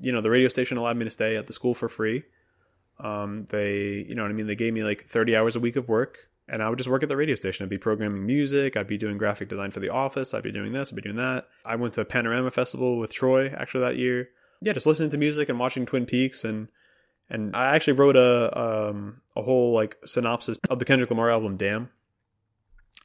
[0.01, 2.25] you know, the radio station allowed me to stay at the school for free
[2.99, 4.47] um, they, you know what I mean?
[4.47, 7.03] They gave me like 30 hours a week of work and I would just work
[7.03, 7.65] at the radio station.
[7.65, 8.77] I'd be programming music.
[8.77, 10.35] I'd be doing graphic design for the office.
[10.35, 10.93] I'd be doing this.
[10.93, 11.49] I'd be doing that.
[11.65, 14.29] I went to Panorama Festival with Troy actually that year.
[14.61, 16.69] Yeah, just listening to music and watching Twin Peaks and
[17.31, 21.57] and I actually wrote a um, a whole like synopsis of the Kendrick Lamar album
[21.57, 21.91] Damn.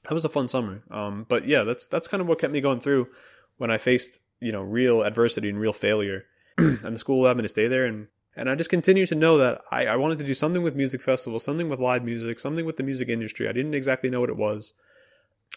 [0.09, 0.81] That was a fun summer.
[0.89, 3.09] Um, but yeah, that's that's kind of what kept me going through
[3.57, 6.25] when I faced you know real adversity and real failure.
[6.57, 9.37] and the school allowed me to stay there and and I just continued to know
[9.37, 12.65] that I, I wanted to do something with music festivals, something with live music, something
[12.65, 13.47] with the music industry.
[13.47, 14.73] I didn't exactly know what it was.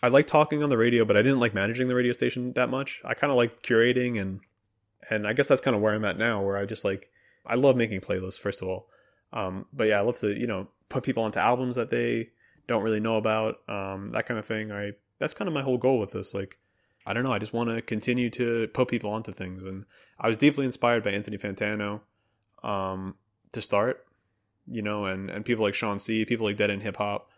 [0.02, 2.68] I liked talking on the radio, but I didn't like managing the radio station that
[2.68, 3.00] much.
[3.06, 4.40] I kind of liked curating and
[5.08, 7.10] and I guess that's kind of where I'm at now, where I just like
[7.46, 8.88] I love making playlists first of all.
[9.32, 12.28] Um, but yeah, I love to you know put people onto albums that they
[12.66, 14.72] don't really know about, um, that kind of thing.
[14.72, 16.34] I that's kind of my whole goal with this.
[16.34, 16.58] Like
[17.06, 19.84] I don't know, I just want to continue to put people onto things, and
[20.18, 22.00] I was deeply inspired by Anthony Fantano
[22.62, 23.16] um,
[23.52, 24.06] to start,
[24.66, 27.30] you know, and, and people like Shawn Cee, people like Dead End Hip Hop,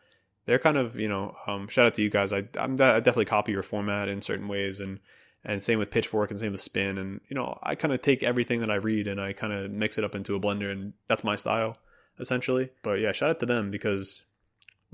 [0.47, 2.33] they're kind of, you know, um, shout out to you guys.
[2.33, 5.01] I, I'm, I definitely copy your format in certain ways and,
[5.45, 6.99] and same with Pitchfork and same with Spin.
[6.99, 9.71] And, you know, I kind of take everything that I read and I kind of
[9.71, 11.79] mix it up into a blender and that's my style
[12.21, 12.71] essentially.
[12.83, 14.23] But yeah, shout out to them because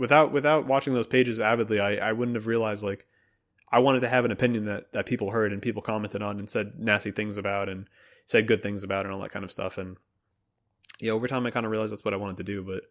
[0.01, 3.07] without, without watching those pages avidly, I, I wouldn't have realized like,
[3.71, 6.49] I wanted to have an opinion that, that people heard and people commented on and
[6.49, 7.87] said nasty things about and
[8.25, 9.77] said good things about and all that kind of stuff.
[9.77, 9.99] And
[10.99, 12.63] yeah, over time I kind of realized that's what I wanted to do.
[12.63, 12.85] But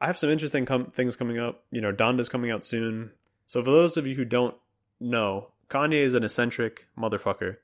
[0.00, 1.62] I have some interesting com- things coming up.
[1.70, 3.10] You know, Donda's coming out soon.
[3.46, 4.56] So for those of you who don't
[4.98, 7.58] know, Kanye is an eccentric motherfucker.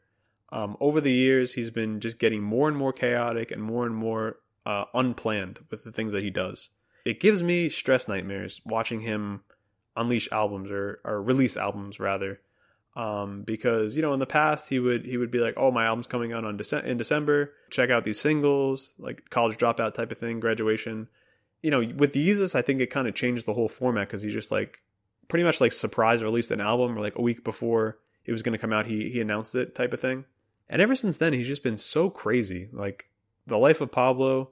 [0.53, 3.95] Um, over the years, he's been just getting more and more chaotic and more and
[3.95, 6.69] more uh, unplanned with the things that he does.
[7.05, 9.43] It gives me stress nightmares watching him
[9.97, 12.41] unleash albums or, or release albums rather
[12.95, 15.87] um, because you know in the past he would he would be like, oh my
[15.87, 20.13] album's coming out on Dece- in December, check out these singles, like college dropout type
[20.13, 21.09] of thing, graduation.
[21.63, 24.31] You know, with Yeezus, I think it kind of changed the whole format because he
[24.31, 24.83] just like
[25.29, 28.53] pretty much like surprise released an album or like a week before it was going
[28.53, 30.25] to come out, he he announced it type of thing.
[30.69, 32.69] And ever since then, he's just been so crazy.
[32.73, 33.09] Like
[33.47, 34.51] the life of Pablo,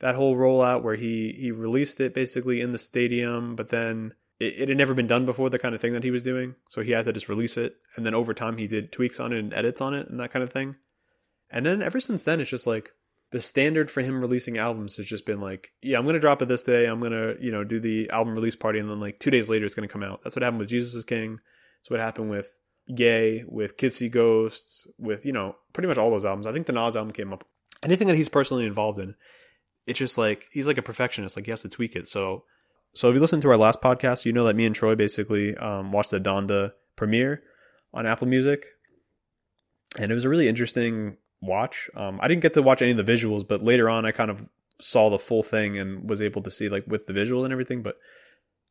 [0.00, 4.58] that whole rollout where he he released it basically in the stadium, but then it,
[4.58, 6.54] it, had never been done before, the kind of thing that he was doing.
[6.68, 7.76] So he had to just release it.
[7.96, 10.30] And then over time, he did tweaks on it and edits on it and that
[10.30, 10.76] kind of thing.
[11.50, 12.92] And then ever since then, it's just like
[13.30, 16.48] the standard for him releasing albums has just been like, yeah, I'm to drop it
[16.48, 16.86] this day.
[16.86, 18.78] I'm to, you know, do the album release party.
[18.78, 20.20] And then like two days later, it's to come out.
[20.22, 21.38] That's what happened with Jesus is King.
[21.80, 22.54] That's what happened with
[22.94, 26.46] Gay, with Kids Ghosts, with, you know, pretty much all those albums.
[26.46, 27.44] I think the Nas album came up.
[27.82, 29.14] Anything that he's personally involved in,
[29.86, 31.36] it's just like he's like a perfectionist.
[31.36, 32.08] Like he has to tweak it.
[32.08, 32.44] So
[32.94, 35.56] so if you listen to our last podcast, you know that me and Troy basically
[35.56, 37.42] um, watched the Donda premiere
[37.92, 38.66] on Apple Music,
[39.98, 41.90] and it was a really interesting watch.
[41.94, 44.30] Um, I didn't get to watch any of the visuals, but later on, I kind
[44.30, 44.42] of
[44.80, 47.82] saw the full thing and was able to see like with the visual and everything.
[47.82, 47.96] But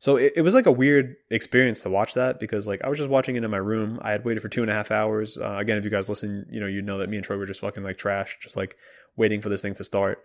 [0.00, 2.98] so it, it, was like a weird experience to watch that because like I was
[2.98, 3.98] just watching it in my room.
[4.02, 5.38] I had waited for two and a half hours.
[5.38, 7.46] Uh, again, if you guys listen, you know you know that me and Troy were
[7.46, 8.76] just fucking like trash, just like
[9.16, 10.22] waiting for this thing to start.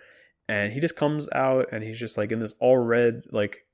[0.51, 3.65] And he just comes out and he's just like in this all red like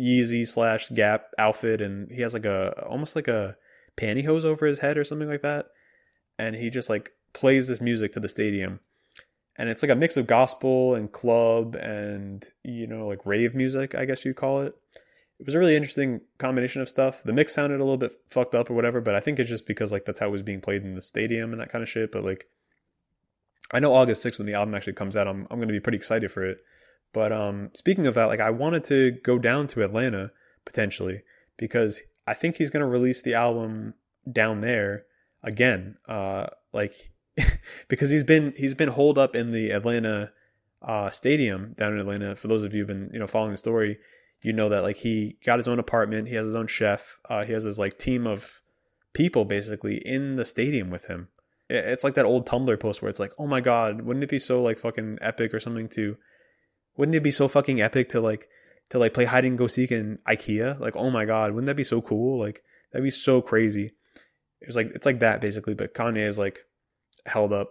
[0.00, 3.56] Yeezy slash Gap outfit, and he has like a almost like a
[3.96, 5.66] pantyhose over his head or something like that.
[6.38, 8.80] And he just like plays this music to the stadium
[9.58, 13.94] and it's like a mix of gospel and club and you know like rave music
[13.94, 14.74] i guess you'd call it
[15.38, 18.54] it was a really interesting combination of stuff the mix sounded a little bit fucked
[18.54, 20.60] up or whatever but i think it's just because like that's how it was being
[20.60, 22.46] played in the stadium and that kind of shit but like
[23.72, 25.80] i know august 6th when the album actually comes out i'm, I'm going to be
[25.80, 26.58] pretty excited for it
[27.12, 30.30] but um speaking of that like i wanted to go down to atlanta
[30.64, 31.22] potentially
[31.56, 33.94] because i think he's going to release the album
[34.30, 35.04] down there
[35.42, 36.94] again uh like
[37.88, 40.30] because he's been he's been holed up in the Atlanta
[40.82, 42.36] uh, stadium down in Atlanta.
[42.36, 43.98] For those of you who've been you know following the story,
[44.42, 47.44] you know that like he got his own apartment, he has his own chef, uh,
[47.44, 48.60] he has his like team of
[49.12, 51.28] people basically in the stadium with him.
[51.68, 54.38] It's like that old Tumblr post where it's like, oh my god, wouldn't it be
[54.38, 56.16] so like fucking epic or something to?
[56.96, 58.48] Wouldn't it be so fucking epic to like
[58.90, 60.80] to like play hide and go seek in IKEA?
[60.80, 62.38] Like, oh my god, wouldn't that be so cool?
[62.38, 63.92] Like that'd be so crazy.
[64.60, 66.60] It was like it's like that basically, but Kanye is like
[67.26, 67.70] held up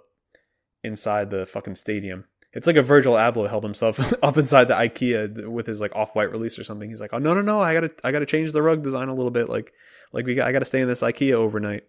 [0.83, 2.25] inside the fucking stadium.
[2.53, 6.31] It's like a Virgil Abloh held himself up inside the IKEA with his like off-white
[6.31, 6.89] release or something.
[6.89, 7.59] He's like, "Oh no, no, no!
[7.59, 9.49] I gotta, I gotta change the rug design a little bit.
[9.49, 9.73] Like,
[10.13, 11.83] like we, got, I gotta stay in this IKEA overnight."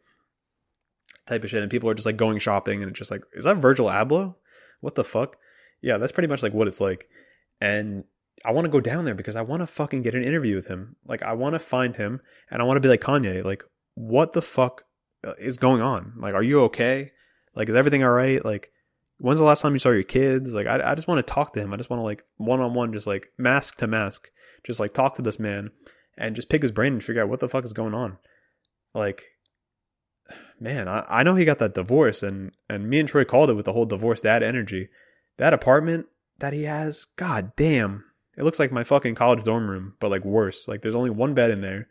[1.29, 3.45] Type of shit, and people are just like going shopping, and it's just like, is
[3.45, 4.35] that Virgil Abloh?
[4.81, 5.37] What the fuck?
[5.83, 7.07] Yeah, that's pretty much like what it's like.
[7.61, 8.05] And
[8.47, 10.69] I want to go down there because I want to fucking get an interview with
[10.69, 10.97] him.
[11.07, 13.45] Like, I want to find him, and I want to be like Kanye.
[13.45, 13.63] Like,
[13.95, 14.85] what the fuck
[15.23, 16.15] uh, is going on?
[16.17, 17.13] Like, are you okay?
[17.55, 18.43] Like, is everything all right?
[18.43, 18.71] Like,
[19.19, 20.53] when's the last time you saw your kids?
[20.53, 21.75] Like, I, I just want to talk to him.
[21.75, 24.31] I just want to like one on one, just like mask to mask,
[24.65, 25.71] just like talk to this man
[26.17, 28.19] and just pick his brain and figure out what the fuck is going on.
[28.95, 29.25] Like,
[30.61, 33.55] man, I, I know he got that divorce and and me and Troy called it
[33.55, 34.89] with the whole divorce dad energy.
[35.37, 36.07] That apartment
[36.39, 38.05] that he has, god damn.
[38.37, 40.69] It looks like my fucking college dorm room, but like worse.
[40.69, 41.89] Like there's only one bed in there.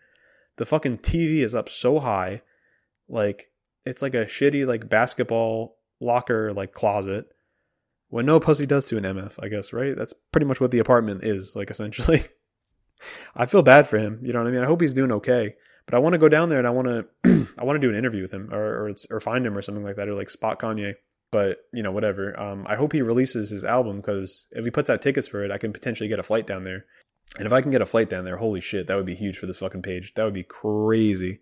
[0.58, 2.41] The fucking TV is up so high.
[3.10, 3.45] Like
[3.86, 7.27] it's like a shitty like basketball locker like closet.
[8.10, 9.95] What no pussy does to an MF, I guess, right?
[9.95, 12.23] That's pretty much what the apartment is, like essentially.
[13.36, 14.19] I feel bad for him.
[14.23, 14.63] You know what I mean?
[14.63, 15.56] I hope he's doing okay.
[15.88, 16.88] But I want to go down there and I want
[17.23, 19.62] to I want to do an interview with him or, or or find him or
[19.62, 20.93] something like that or like spot Kanye.
[21.32, 22.39] But you know whatever.
[22.39, 25.52] Um, I hope he releases his album because if he puts out tickets for it,
[25.52, 26.86] I can potentially get a flight down there.
[27.38, 29.38] And if I can get a flight down there, holy shit, that would be huge
[29.38, 30.13] for this fucking page.
[30.15, 31.41] That would be crazy.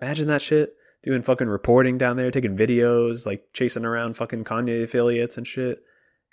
[0.00, 4.82] Imagine that shit doing fucking reporting down there, taking videos, like chasing around fucking Kanye
[4.82, 5.82] affiliates and shit.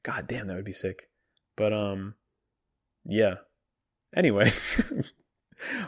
[0.04, 1.10] God damn, that would be sick.
[1.56, 2.16] But um,
[3.06, 3.36] yeah.
[4.16, 4.52] Anyway,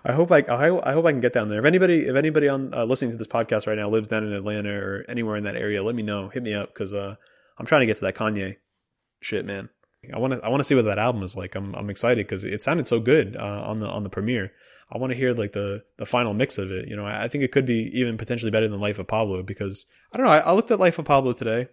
[0.04, 1.60] I hope I, I hope I can get down there.
[1.60, 4.34] If anybody if anybody on uh, listening to this podcast right now lives down in
[4.34, 6.30] Atlanta or anywhere in that area, let me know.
[6.30, 7.15] Hit me up because uh,
[7.58, 8.58] I'm trying to get to that Kanye
[9.22, 9.70] shit, man.
[10.13, 11.56] I want to I want to see what that album is like.
[11.56, 14.52] I'm I'm excited because it sounded so good uh, on the on the premiere.
[14.92, 16.88] I want to hear like the the final mix of it.
[16.88, 19.44] You know, I, I, think it could be even potentially better than Life of Pablo
[19.44, 20.32] because I don't know.
[20.32, 21.68] I, I, looked at Life of Pablo today,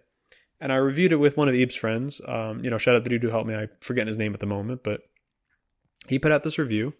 [0.59, 2.21] and I reviewed it with one of Ebe's friends.
[2.27, 3.55] Um, you know, shout out to dude who helped me.
[3.55, 5.01] I forgetting his name at the moment, but
[6.07, 6.93] he put out this review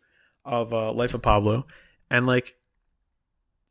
[0.48, 1.68] of uh, Life of Pablo,
[2.10, 2.54] and like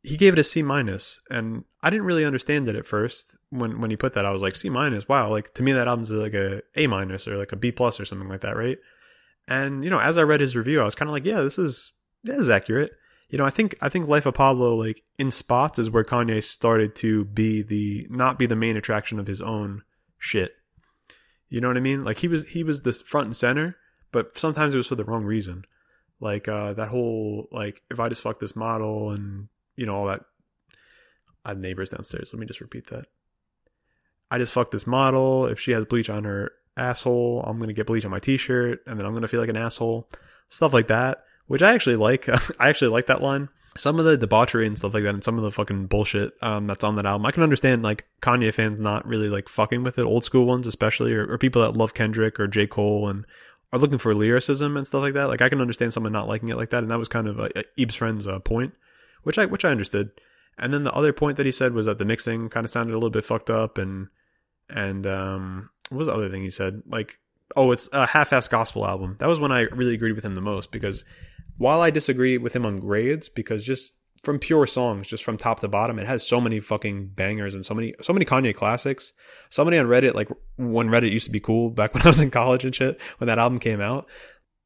[0.03, 3.81] he gave it a C minus, and I didn't really understand it at first when
[3.81, 4.25] when he put that.
[4.25, 5.09] I was like C minus.
[5.09, 7.99] Wow, like to me that album's like a A minus or like a B plus
[7.99, 8.77] or something like that, right?
[9.47, 11.57] And you know, as I read his review, I was kind of like, yeah, this
[11.57, 11.91] is
[12.23, 12.91] that is accurate.
[13.29, 16.43] You know, I think I think Life of Pablo, like in spots, is where Kanye
[16.43, 19.83] started to be the not be the main attraction of his own
[20.17, 20.53] shit.
[21.49, 22.03] You know what I mean?
[22.03, 23.75] Like he was he was the front and center,
[24.11, 25.65] but sometimes it was for the wrong reason.
[26.19, 30.07] Like uh that whole like if I just fuck this model and you know all
[30.07, 30.21] that.
[31.45, 32.31] I have neighbors downstairs.
[32.33, 33.05] Let me just repeat that.
[34.29, 35.45] I just fucked this model.
[35.45, 38.99] If she has bleach on her asshole, I'm gonna get bleach on my t-shirt, and
[38.99, 40.09] then I'm gonna feel like an asshole.
[40.49, 42.29] Stuff like that which I actually like.
[42.59, 43.49] I actually like that line.
[43.75, 46.65] Some of the debauchery and stuff like that, and some of the fucking bullshit um,
[46.67, 49.99] that's on that album, I can understand like Kanye fans not really like fucking with
[49.99, 53.25] it, old school ones especially, or, or people that love Kendrick or J Cole and
[53.73, 55.27] are looking for lyricism and stuff like that.
[55.27, 57.39] Like I can understand someone not liking it like that, and that was kind of
[57.39, 58.73] uh, Ebe's friend's uh, point,
[59.23, 60.11] which I which I understood.
[60.57, 62.93] And then the other point that he said was that the mixing kind of sounded
[62.93, 64.07] a little bit fucked up, and
[64.69, 66.81] and um, what was the other thing he said?
[66.87, 67.19] Like
[67.55, 69.15] oh, it's a half-ass gospel album.
[69.19, 71.03] That was when I really agreed with him the most because
[71.57, 75.59] while I disagree with him on grades, because just from pure songs, just from top
[75.61, 79.13] to bottom, it has so many fucking bangers and so many so many Kanye classics.
[79.49, 82.31] Somebody on Reddit, like when Reddit used to be cool back when I was in
[82.31, 84.07] college and shit, when that album came out,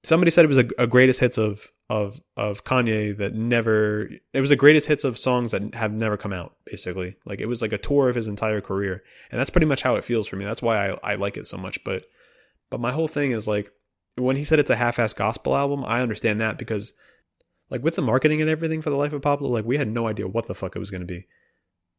[0.04, 4.40] somebody said it was a, a greatest hits of of of Kanye that never it
[4.40, 7.18] was the greatest hits of songs that have never come out basically.
[7.26, 9.04] Like it was like a tour of his entire career.
[9.30, 10.46] And that's pretty much how it feels for me.
[10.46, 11.84] That's why I, I like it so much.
[11.84, 12.06] But
[12.70, 13.72] but my whole thing is like
[14.16, 16.94] when he said it's a half-ass gospel album I understand that because
[17.72, 20.08] like with the marketing and everything for the life of Pablo like we had no
[20.08, 21.26] idea what the fuck it was going to be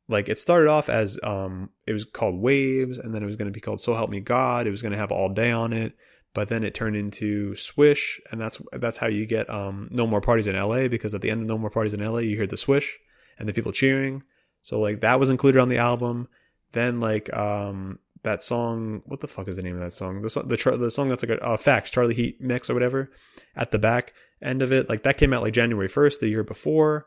[0.09, 3.47] like it started off as um it was called waves and then it was going
[3.47, 5.73] to be called so help me god it was going to have all day on
[5.73, 5.95] it
[6.35, 10.23] but then it turned into Swish, and that's that's how you get um, No More
[10.23, 12.47] Parties in LA because at the end of No More Parties in LA, you hear
[12.47, 12.99] the swish
[13.39, 14.23] and the people cheering.
[14.63, 16.29] So like that was included on the album.
[16.73, 20.23] Then like um, that song, what the fuck is the name of that song?
[20.23, 23.11] The the the song that's like a uh, Facts Charlie Heat mix or whatever.
[23.55, 26.45] At the back end of it, like that came out like January first, the year
[26.45, 27.07] before,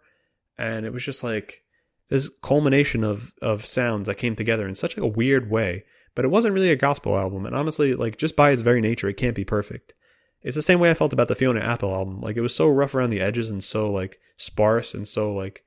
[0.57, 1.63] and it was just like
[2.09, 5.83] this culmination of of sounds that came together in such like a weird way
[6.15, 7.45] but it wasn't really a gospel album.
[7.45, 9.93] And honestly, like just by its very nature, it can't be perfect.
[10.41, 12.21] It's the same way I felt about the Fiona Apple album.
[12.21, 15.63] Like it was so rough around the edges and so like sparse and so like,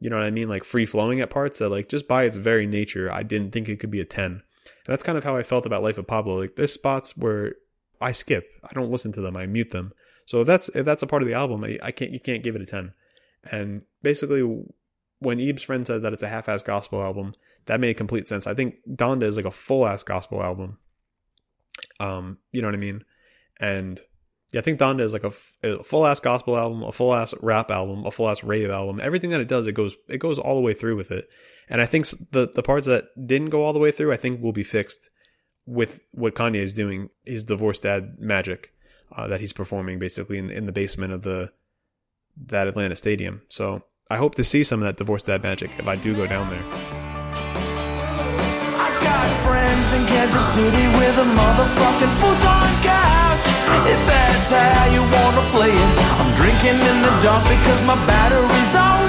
[0.00, 0.48] you know what I mean?
[0.48, 3.68] Like free flowing at parts that like just by its very nature, I didn't think
[3.68, 4.24] it could be a 10.
[4.24, 4.42] And
[4.86, 6.38] that's kind of how I felt about Life of Pablo.
[6.40, 7.54] Like there's spots where
[8.00, 8.48] I skip.
[8.64, 9.36] I don't listen to them.
[9.36, 9.92] I mute them.
[10.26, 12.42] So if that's if that's a part of the album, I, I can't you can't
[12.42, 12.92] give it a 10.
[13.50, 14.42] And basically
[15.18, 17.34] when Ebe's friend said that it's a half-ass gospel album,
[17.66, 18.46] that made complete sense.
[18.46, 20.78] I think Donda is like a full-ass gospel album.
[21.98, 23.04] Um, you know what I mean?
[23.60, 24.00] And
[24.52, 25.32] yeah, I think Donda is like a,
[25.62, 29.00] a full-ass gospel album, a full-ass rap album, a full-ass rave album.
[29.02, 31.28] Everything that it does, it goes it goes all the way through with it.
[31.68, 34.42] And I think the the parts that didn't go all the way through, I think
[34.42, 35.10] will be fixed
[35.66, 37.08] with what Kanye is doing.
[37.24, 38.73] His divorced dad magic
[39.16, 41.52] uh, that he's performing basically in in the basement of the
[42.48, 43.42] that Atlanta stadium.
[43.48, 46.26] So I hope to see some of that divorced dad magic if I do go
[46.26, 46.64] down there.
[48.76, 53.46] I got friends in Kansas City with a motherfucking futon couch.
[53.86, 58.74] If that's how you wanna play it, I'm drinking in the dark because my battery's
[58.74, 59.04] all.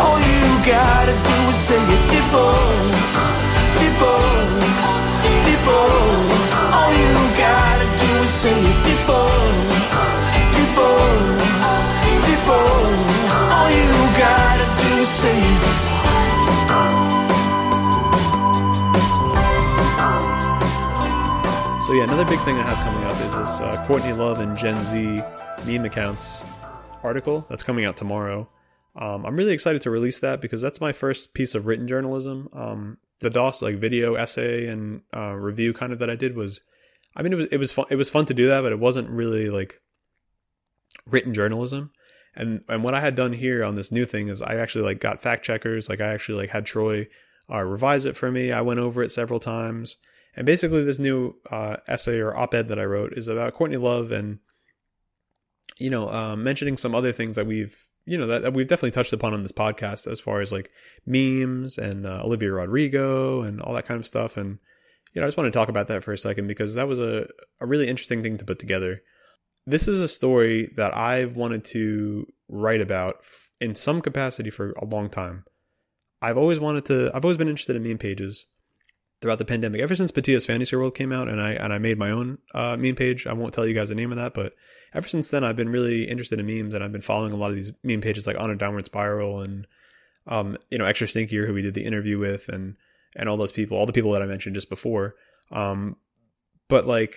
[0.00, 3.20] All you gotta do is say it, divorce,
[3.78, 4.90] divorce,
[5.46, 6.56] divorce.
[6.74, 7.65] All you gotta
[8.26, 9.98] divorce,
[10.58, 11.70] divorce,
[12.26, 15.42] divorce all you gotta do is say
[21.86, 24.56] So yeah, another big thing I have coming up is this uh, Courtney Love and
[24.56, 25.22] Gen Z
[25.64, 26.38] meme accounts
[27.04, 28.48] article that's coming out tomorrow.
[28.96, 32.48] Um, I'm really excited to release that because that's my first piece of written journalism.
[32.52, 36.60] Um, the DOS like video essay and uh, review kind of that I did was,
[37.16, 37.86] I mean, it was it was fun.
[37.90, 39.80] It was fun to do that, but it wasn't really like
[41.06, 41.90] written journalism.
[42.34, 45.00] And and what I had done here on this new thing is I actually like
[45.00, 45.88] got fact checkers.
[45.88, 47.08] Like I actually like had Troy
[47.50, 48.52] uh, revise it for me.
[48.52, 49.96] I went over it several times.
[50.34, 54.12] And basically, this new uh, essay or op-ed that I wrote is about Courtney Love
[54.12, 54.38] and
[55.78, 58.92] you know uh, mentioning some other things that we've you know that, that, we've definitely
[58.92, 60.70] touched upon on this podcast as far as like
[61.06, 64.36] memes and uh, Olivia Rodrigo and all that kind of stuff.
[64.36, 64.58] And
[65.16, 67.00] you know, I just want to talk about that for a second because that was
[67.00, 67.26] a
[67.58, 69.00] a really interesting thing to put together
[69.66, 73.16] this is a story that I've wanted to write about
[73.60, 75.44] in some capacity for a long time.
[76.22, 77.10] I've always wanted to.
[77.12, 78.46] I've always been interested in meme pages
[79.20, 79.80] throughout the pandemic.
[79.80, 82.76] Ever since Batia's Fantasy World came out, and I and I made my own uh,
[82.76, 83.26] meme page.
[83.26, 84.54] I won't tell you guys the name of that, but
[84.94, 87.50] ever since then, I've been really interested in memes, and I've been following a lot
[87.50, 89.66] of these meme pages like On a Downward Spiral and
[90.26, 92.76] um, you know Extra Stinkier, who we did the interview with, and
[93.14, 95.14] and all those people, all the people that I mentioned just before.
[95.52, 95.96] Um,
[96.68, 97.16] but like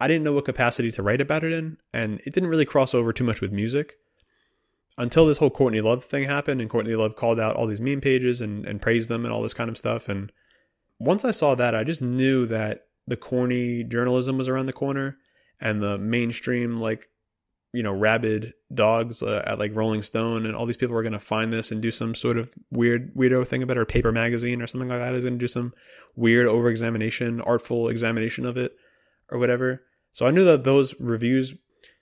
[0.00, 2.94] I didn't know what capacity to write about it in, and it didn't really cross
[2.94, 3.94] over too much with music
[4.98, 8.00] until this whole Courtney Love thing happened, and Courtney Love called out all these meme
[8.00, 10.08] pages and, and praised them and all this kind of stuff.
[10.08, 10.32] And
[10.98, 15.18] once I saw that, I just knew that the corny journalism was around the corner,
[15.60, 17.08] and the mainstream like
[17.72, 21.12] you know rabid dogs uh, at like Rolling Stone and all these people are going
[21.12, 24.12] to find this and do some sort of weird weirdo thing about it, or Paper
[24.12, 25.72] Magazine or something like that is going to do some
[26.14, 28.76] weird over examination, artful examination of it,
[29.30, 29.82] or whatever.
[30.12, 31.54] So I knew that those reviews.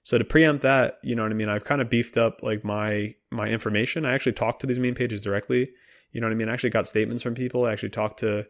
[0.02, 1.48] So to preempt that, you know what I mean.
[1.48, 4.04] I've kind of beefed up like my my information.
[4.04, 5.70] I actually talked to these main pages directly.
[6.12, 6.48] You know what I mean.
[6.48, 7.64] I actually got statements from people.
[7.64, 8.46] I actually talked to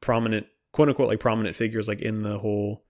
[0.00, 2.84] prominent, quote unquote, like prominent figures like in the whole,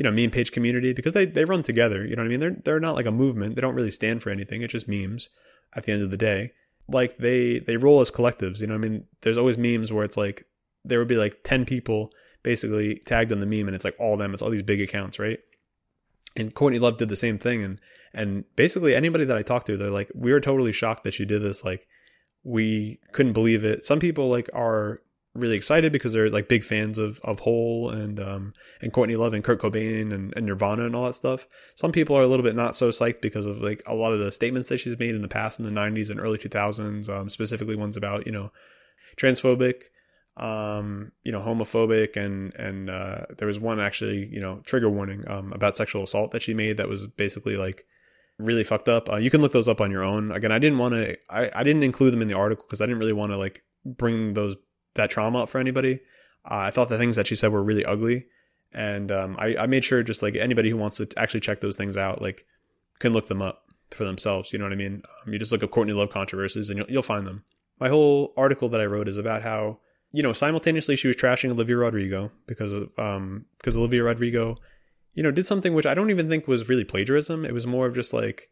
[0.00, 2.06] you know, meme page community because they they run together.
[2.06, 2.40] You know what I mean.
[2.40, 3.54] They're they're not like a movement.
[3.54, 4.62] They don't really stand for anything.
[4.62, 5.28] It's just memes
[5.76, 6.52] at the end of the day.
[6.88, 8.62] Like they they roll as collectives.
[8.62, 9.04] You know what I mean.
[9.20, 10.46] There's always memes where it's like
[10.86, 14.16] there would be like ten people basically tagged on the meme and it's like all
[14.16, 15.38] them, it's all these big accounts, right?
[16.34, 17.78] And Courtney Love did the same thing and
[18.14, 21.26] and basically anybody that I talked to, they're like, we were totally shocked that she
[21.26, 21.62] did this.
[21.62, 21.86] Like
[22.42, 23.84] we couldn't believe it.
[23.84, 24.96] Some people like are
[25.34, 29.32] really excited because they're like big fans of of Hole and um and Courtney Love
[29.32, 31.46] and Kurt Cobain and, and Nirvana and all that stuff.
[31.76, 34.18] Some people are a little bit not so psyched because of like a lot of
[34.18, 37.30] the statements that she's made in the past in the 90s and early 2000s, um,
[37.30, 38.50] specifically ones about you know
[39.16, 39.82] transphobic,
[40.36, 45.24] um, you know homophobic and and uh, there was one actually you know trigger warning
[45.28, 47.84] um, about sexual assault that she made that was basically like
[48.38, 49.08] really fucked up.
[49.08, 50.32] Uh, you can look those up on your own.
[50.32, 51.16] Again, I didn't want to.
[51.28, 53.62] I, I didn't include them in the article because I didn't really want to like
[53.84, 54.56] bring those
[54.94, 56.00] that trauma up for anybody.
[56.44, 58.26] Uh, I thought the things that she said were really ugly,
[58.72, 61.76] and um, I, I made sure just like anybody who wants to actually check those
[61.76, 62.46] things out, like
[62.98, 64.52] can look them up for themselves.
[64.52, 65.02] You know what I mean?
[65.26, 67.44] Um, you just look up Courtney Love controversies and you'll, you'll find them.
[67.78, 69.78] My whole article that I wrote is about how
[70.12, 74.56] you know simultaneously she was trashing Olivia Rodrigo because of um because Olivia Rodrigo,
[75.14, 77.44] you know, did something which I don't even think was really plagiarism.
[77.44, 78.48] It was more of just like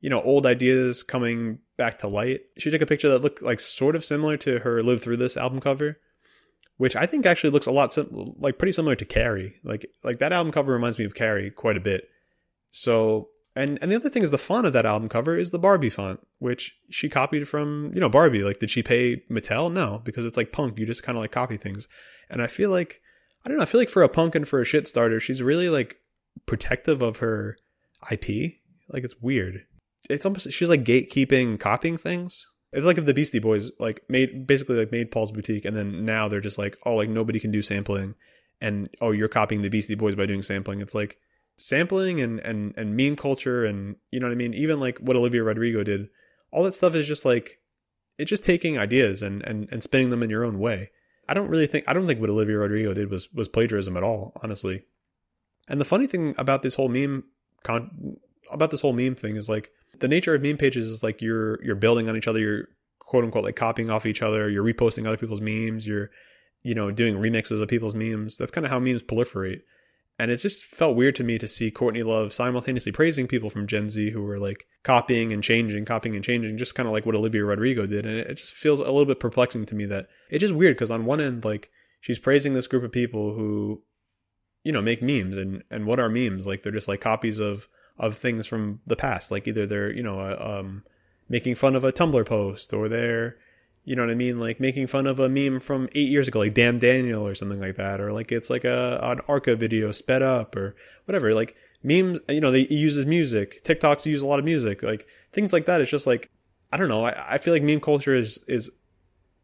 [0.00, 2.40] you know, old ideas coming back to light.
[2.58, 5.36] She took a picture that looked like sort of similar to her "Live Through This"
[5.36, 5.98] album cover,
[6.78, 9.56] which I think actually looks a lot sim- like pretty similar to Carrie.
[9.62, 12.08] Like like that album cover reminds me of Carrie quite a bit.
[12.72, 15.58] So and and the other thing is the font of that album cover is the
[15.58, 18.42] Barbie font, which she copied from you know Barbie.
[18.42, 19.72] Like, did she pay Mattel?
[19.72, 20.78] No, because it's like punk.
[20.78, 21.88] You just kind of like copy things.
[22.30, 23.02] And I feel like
[23.44, 23.62] I don't know.
[23.62, 25.96] I feel like for a punk and for a shit starter, she's really like
[26.46, 27.58] protective of her
[28.10, 28.54] IP.
[28.88, 29.64] Like it's weird
[30.08, 32.46] it's almost she's like gatekeeping copying things.
[32.72, 36.04] It's like if the beastie boys like made basically like made paul's boutique and then
[36.04, 38.14] now they're just like oh like nobody can do sampling
[38.60, 40.80] and oh you're copying the beastie boys by doing sampling.
[40.80, 41.18] It's like
[41.56, 44.54] sampling and and and meme culture and you know what i mean?
[44.54, 46.08] Even like what olivia rodrigo did.
[46.52, 47.58] All that stuff is just like
[48.18, 50.90] it's just taking ideas and and and spinning them in your own way.
[51.28, 54.02] I don't really think i don't think what olivia rodrigo did was was plagiarism at
[54.02, 54.84] all honestly.
[55.68, 57.24] And the funny thing about this whole meme
[57.62, 58.16] con
[58.50, 59.70] about this whole meme thing is like
[60.00, 63.24] the nature of meme pages is like you're you're building on each other, you're quote
[63.24, 66.10] unquote like copying off each other, you're reposting other people's memes, you're
[66.62, 68.36] you know doing remixes of people's memes.
[68.36, 69.60] That's kind of how memes proliferate.
[70.18, 73.66] And it just felt weird to me to see Courtney Love simultaneously praising people from
[73.66, 77.06] Gen Z who were like copying and changing, copying and changing, just kind of like
[77.06, 78.04] what Olivia Rodrigo did.
[78.04, 80.90] And it just feels a little bit perplexing to me that it's just weird because
[80.90, 81.70] on one end, like
[82.02, 83.82] she's praising this group of people who,
[84.62, 86.46] you know, make memes and and what are memes?
[86.46, 87.66] Like they're just like copies of
[88.00, 89.30] of things from the past.
[89.30, 90.82] Like either they're you know uh, um,
[91.28, 93.36] making fun of a Tumblr post or they're
[93.84, 96.40] you know what I mean, like making fun of a meme from eight years ago,
[96.40, 99.92] like Damn Daniel or something like that, or like it's like a an Arca video
[99.92, 101.34] sped up or whatever.
[101.34, 103.62] Like memes, you know, they uses music.
[103.64, 105.80] TikToks use a lot of music, like things like that.
[105.80, 106.30] It's just like
[106.72, 107.04] I don't know.
[107.04, 108.70] I, I feel like meme culture is is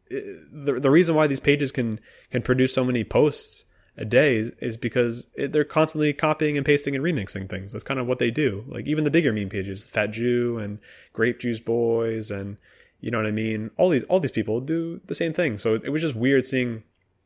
[0.09, 1.99] the the reason why these pages can
[2.31, 3.65] can produce so many posts
[3.97, 7.71] a day is because it, they're constantly copying and pasting and remixing things.
[7.71, 8.63] That's kind of what they do.
[8.67, 10.79] Like even the bigger meme pages, Fat Jew and
[11.13, 12.57] Grape Juice Boys, and
[13.01, 13.71] you know what I mean.
[13.75, 15.57] All these all these people do the same thing.
[15.57, 16.83] So it was just weird seeing,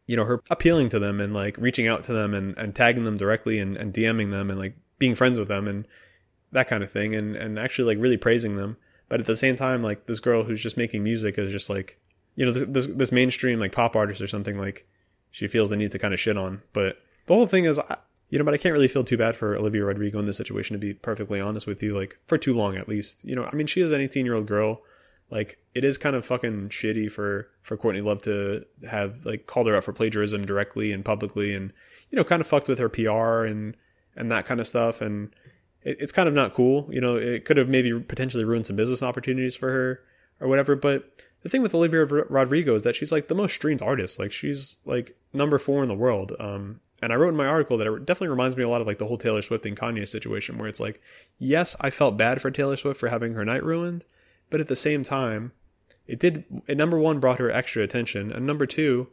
[0.08, 3.04] you know, her appealing to them and like reaching out to them and, and tagging
[3.04, 5.86] them directly and, and DMing them and like being friends with them and
[6.54, 8.78] that kind of thing and and actually like really praising them.
[9.10, 12.00] But at the same time, like this girl who's just making music is just like,
[12.36, 14.88] you know, this this mainstream like pop artist or something like
[15.32, 16.62] she feels the need to kind of shit on.
[16.74, 17.80] But the whole thing is,
[18.30, 20.74] you know, but I can't really feel too bad for Olivia Rodrigo in this situation,
[20.74, 23.24] to be perfectly honest with you, like for too long at least.
[23.24, 24.82] You know, I mean, she is an 18 year old girl.
[25.30, 29.68] Like, it is kind of fucking shitty for, for Courtney Love to have, like, called
[29.68, 31.72] her out for plagiarism directly and publicly and,
[32.10, 33.78] you know, kind of fucked with her PR and,
[34.18, 35.00] and that kind of stuff.
[35.00, 35.34] And
[35.84, 36.90] it, it's kind of not cool.
[36.92, 40.02] You know, it could have maybe potentially ruined some business opportunities for her
[40.42, 40.76] or whatever.
[40.76, 41.10] But
[41.42, 44.20] the thing with Olivia Rodrigo is that she's like the most streamed artist.
[44.20, 46.36] Like she's like number four in the world.
[46.40, 48.88] Um, and I wrote in my article that it definitely reminds me a lot of
[48.88, 51.02] like the whole Taylor Swift and Kanye situation, where it's like,
[51.40, 54.04] yes, I felt bad for Taylor Swift for having her night ruined,
[54.50, 55.52] but at the same time,
[56.06, 56.46] it did.
[56.68, 59.08] It number one brought her extra attention, and number two,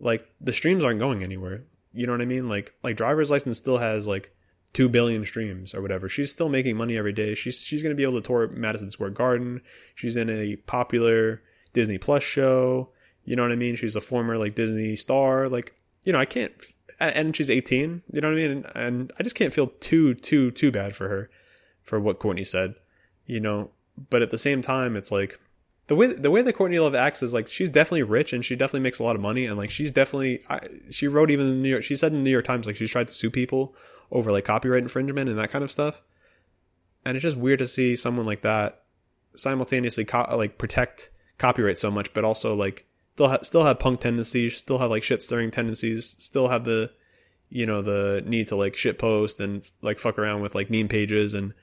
[0.00, 1.62] like the streams aren't going anywhere.
[1.92, 2.48] You know what I mean?
[2.48, 4.34] Like like driver's license still has like
[4.72, 6.08] two billion streams or whatever.
[6.08, 7.34] She's still making money every day.
[7.34, 9.60] She's she's gonna be able to tour Madison Square Garden.
[9.94, 11.42] She's in a popular
[11.72, 12.90] Disney Plus show.
[13.24, 13.76] You know what I mean?
[13.76, 15.48] She's a former like Disney star.
[15.48, 16.52] Like, you know, I can't
[17.00, 18.50] and she's 18, you know what I mean?
[18.50, 21.30] And, and I just can't feel too too too bad for her
[21.82, 22.74] for what Courtney said,
[23.26, 23.70] you know.
[24.10, 25.38] But at the same time, it's like
[25.86, 28.56] the way the way that Courtney Love acts is like she's definitely rich and she
[28.56, 30.60] definitely makes a lot of money and like she's definitely I,
[30.90, 32.76] she wrote even in the New York she said in the New York Times like
[32.76, 33.74] she's tried to sue people
[34.10, 36.02] over like copyright infringement and that kind of stuff.
[37.04, 38.82] And it's just weird to see someone like that
[39.36, 44.00] simultaneously co- like protect copyright so much, but also like still ha- still have punk
[44.00, 46.90] tendencies, still have like shit stirring tendencies, still have the
[47.50, 50.88] you know, the need to like shit post and like fuck around with like meme
[50.88, 51.54] pages and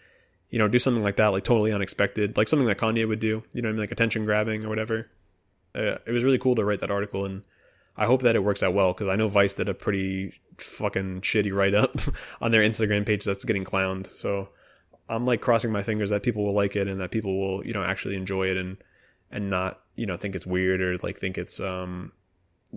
[0.49, 3.43] you know, do something like that, like totally unexpected, like something that Kanye would do,
[3.53, 3.82] you know, I mean?
[3.82, 5.09] like attention grabbing or whatever.
[5.76, 7.43] Uh, it was really cool to write that article, and
[7.97, 11.21] I hope that it works out well because I know Vice did a pretty fucking
[11.21, 11.99] shitty write up
[12.41, 14.07] on their Instagram page that's getting clowned.
[14.07, 14.49] So
[15.09, 17.73] I'm like crossing my fingers that people will like it and that people will, you
[17.73, 18.78] know, actually enjoy it and
[19.32, 22.11] and not, you know, think it's weird or like think it's um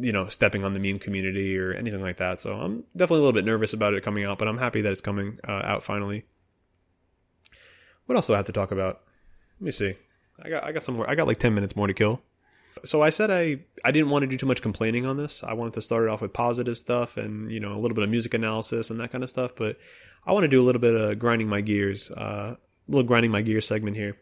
[0.00, 2.40] you know, stepping on the meme community or anything like that.
[2.40, 4.92] So I'm definitely a little bit nervous about it coming out, but I'm happy that
[4.92, 6.24] it's coming uh, out finally.
[8.06, 9.00] What else do I have to talk about?
[9.60, 9.96] Let me see.
[10.42, 11.10] I got I got some more.
[11.10, 12.20] I got like ten minutes more to kill.
[12.84, 15.42] So I said I I didn't want to do too much complaining on this.
[15.42, 18.04] I wanted to start it off with positive stuff and you know a little bit
[18.04, 19.52] of music analysis and that kind of stuff.
[19.56, 19.78] But
[20.24, 23.30] I want to do a little bit of grinding my gears, uh, a little grinding
[23.30, 24.16] my gears segment here.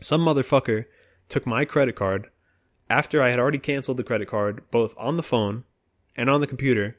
[0.00, 0.86] Some motherfucker
[1.28, 2.28] took my credit card
[2.90, 5.64] after I had already canceled the credit card, both on the phone
[6.16, 6.96] and on the computer,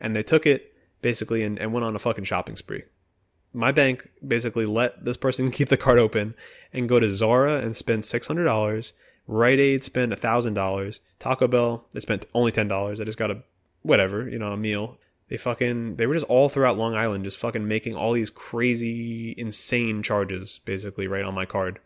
[0.00, 2.84] and they took it basically and, and went on a fucking shopping spree.
[3.52, 6.34] My bank basically let this person keep the card open
[6.72, 8.92] and go to Zara and spend six hundred dollars.
[9.26, 11.00] Rite Aid spent thousand dollars.
[11.18, 13.00] Taco Bell they spent only ten dollars.
[13.00, 13.42] I just got a
[13.82, 14.98] whatever you know a meal.
[15.28, 19.34] They fucking they were just all throughout Long Island, just fucking making all these crazy,
[19.36, 21.80] insane charges basically right on my card.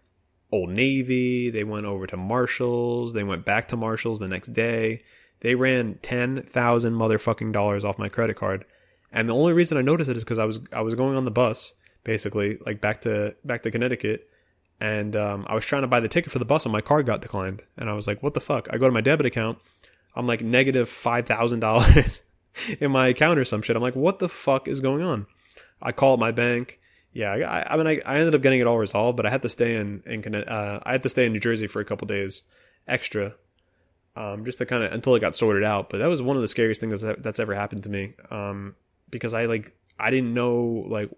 [0.52, 1.50] Old Navy.
[1.50, 3.14] They went over to Marshalls.
[3.14, 5.02] They went back to Marshalls the next day.
[5.40, 8.64] They ran ten thousand motherfucking dollars off my credit card.
[9.10, 11.24] And the only reason I noticed it is because I was I was going on
[11.24, 11.72] the bus,
[12.04, 14.28] basically, like back to back to Connecticut,
[14.80, 17.06] and um, I was trying to buy the ticket for the bus, and my card
[17.06, 17.62] got declined.
[17.76, 19.58] And I was like, "What the fuck?" I go to my debit account.
[20.14, 22.22] I'm like negative five thousand dollars
[22.80, 23.74] in my account or some shit.
[23.74, 25.26] I'm like, "What the fuck is going on?"
[25.80, 26.78] I call my bank
[27.12, 29.42] yeah, I, I mean, I, I, ended up getting it all resolved, but I had
[29.42, 32.06] to stay in, in uh, I had to stay in New Jersey for a couple
[32.06, 32.42] days
[32.88, 33.34] extra,
[34.16, 35.90] um, just to kind of until it got sorted out.
[35.90, 38.76] But that was one of the scariest things that's, that's ever happened to me, um,
[39.10, 41.10] because I like I didn't know like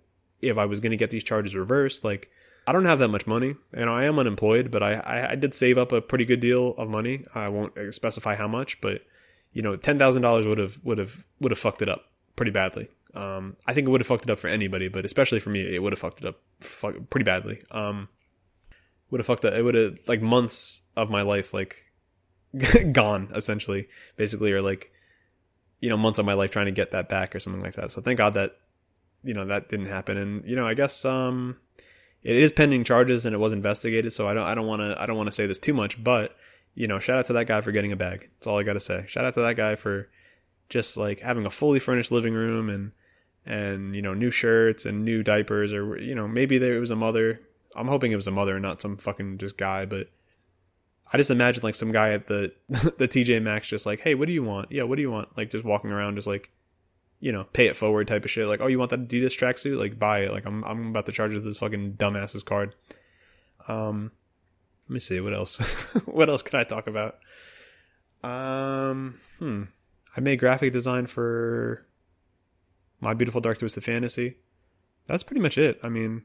[0.42, 2.02] if I was going to get these charges reversed.
[2.04, 2.28] Like
[2.66, 5.54] I don't have that much money, and I am unemployed, but I, I, I did
[5.54, 7.24] save up a pretty good deal of money.
[7.34, 9.02] I won't specify how much, but
[9.52, 12.50] you know, ten thousand dollars would have would have would have fucked it up pretty
[12.50, 12.88] badly.
[13.14, 15.60] Um, I think it would have fucked it up for anybody, but especially for me,
[15.62, 17.62] it would have fucked it up fuck, pretty badly.
[17.70, 18.08] Um,
[19.10, 19.52] would have fucked it.
[19.52, 21.76] It would have like months of my life like
[22.92, 24.90] gone essentially, basically, or like
[25.80, 27.90] you know months of my life trying to get that back or something like that.
[27.90, 28.56] So thank God that
[29.22, 30.16] you know that didn't happen.
[30.16, 31.56] And you know, I guess um,
[32.22, 34.12] it is pending charges and it was investigated.
[34.12, 36.02] So I don't I don't want to I don't want to say this too much,
[36.02, 36.36] but
[36.74, 38.30] you know, shout out to that guy for getting a bag.
[38.34, 39.04] That's all I got to say.
[39.06, 40.08] Shout out to that guy for
[40.68, 42.92] just like having a fully furnished living room and
[43.46, 46.96] and you know new shirts and new diapers or you know maybe there was a
[46.96, 47.40] mother.
[47.76, 50.08] I'm hoping it was a mother not some fucking just guy but
[51.12, 54.26] i just imagine like some guy at the the tj maxx just like hey what
[54.28, 54.70] do you want?
[54.72, 55.36] Yeah what do you want?
[55.36, 56.50] Like just walking around just like
[57.20, 58.46] you know pay it forward type of shit.
[58.46, 59.78] Like oh you want that adidas tracksuit?
[59.78, 60.32] Like buy it.
[60.32, 62.74] Like i'm i'm about to charge you this fucking dumbass's card.
[63.68, 64.12] Um
[64.88, 65.20] let me see.
[65.20, 65.58] What else?
[66.04, 67.18] What else can i talk about?
[68.22, 69.64] Um hmm.
[70.16, 71.86] I made graphic design for
[73.04, 74.38] my Beautiful Dark Twisted Fantasy.
[75.06, 75.78] That's pretty much it.
[75.82, 76.24] I mean,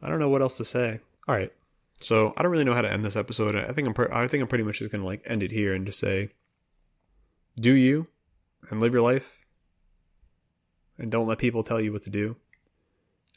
[0.00, 1.00] I don't know what else to say.
[1.26, 1.52] All right.
[2.00, 3.56] So I don't really know how to end this episode.
[3.56, 5.74] I think I'm per- I think I'm pretty much just gonna like end it here
[5.74, 6.30] and just say,
[7.58, 8.06] do you,
[8.70, 9.44] and live your life,
[10.96, 12.36] and don't let people tell you what to do.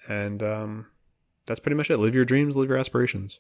[0.08, 0.86] And um,
[1.46, 1.98] that's pretty much it.
[1.98, 3.40] Live your dreams, live your aspirations.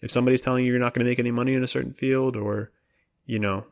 [0.00, 2.36] If somebody's telling you you're not going to make any money in a certain field,
[2.36, 2.70] or
[3.26, 3.66] you know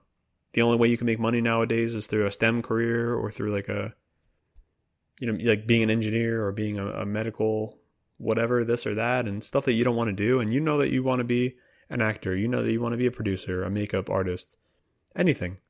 [0.57, 3.53] the only way you can make money nowadays is through a STEM career or through
[3.53, 3.95] like a,
[5.21, 7.79] you know, like being an engineer or being a, a medical,
[8.17, 10.41] whatever, this or that, and stuff that you don't want to do.
[10.41, 11.57] And you know that you want to be
[11.91, 14.57] an actor, you know that you want to be a producer, a makeup artist,
[15.15, 15.61] anything,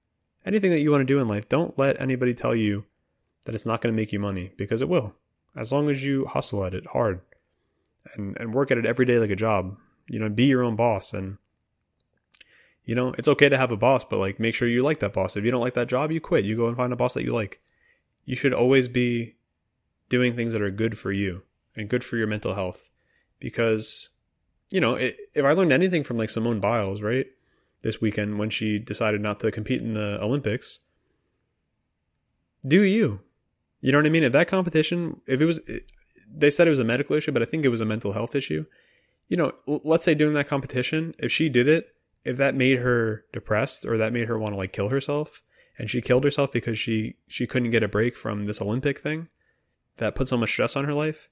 [0.46, 1.48] anything that you want to do in life.
[1.48, 2.84] Don't let anybody tell you
[3.44, 5.16] that it's not going to make you money because it will,
[5.56, 7.20] as long as you hustle at it hard
[8.14, 9.76] and, and work at it every day like a job.
[10.08, 11.38] You know, be your own boss and
[12.86, 15.12] you know, it's okay to have a boss, but like make sure you like that
[15.12, 15.36] boss.
[15.36, 16.44] If you don't like that job, you quit.
[16.44, 17.60] You go and find a boss that you like.
[18.24, 19.34] You should always be
[20.08, 21.42] doing things that are good for you
[21.76, 22.88] and good for your mental health.
[23.40, 24.10] Because,
[24.70, 27.26] you know, it, if I learned anything from like Simone Biles, right,
[27.82, 30.78] this weekend when she decided not to compete in the Olympics,
[32.66, 33.20] do you?
[33.80, 34.22] You know what I mean?
[34.22, 35.60] If that competition, if it was,
[36.32, 38.36] they said it was a medical issue, but I think it was a mental health
[38.36, 38.64] issue.
[39.26, 41.95] You know, let's say during that competition, if she did it
[42.26, 45.42] if that made her depressed or that made her want to like kill herself
[45.78, 49.28] and she killed herself because she she couldn't get a break from this olympic thing
[49.98, 51.28] that put so much stress on her life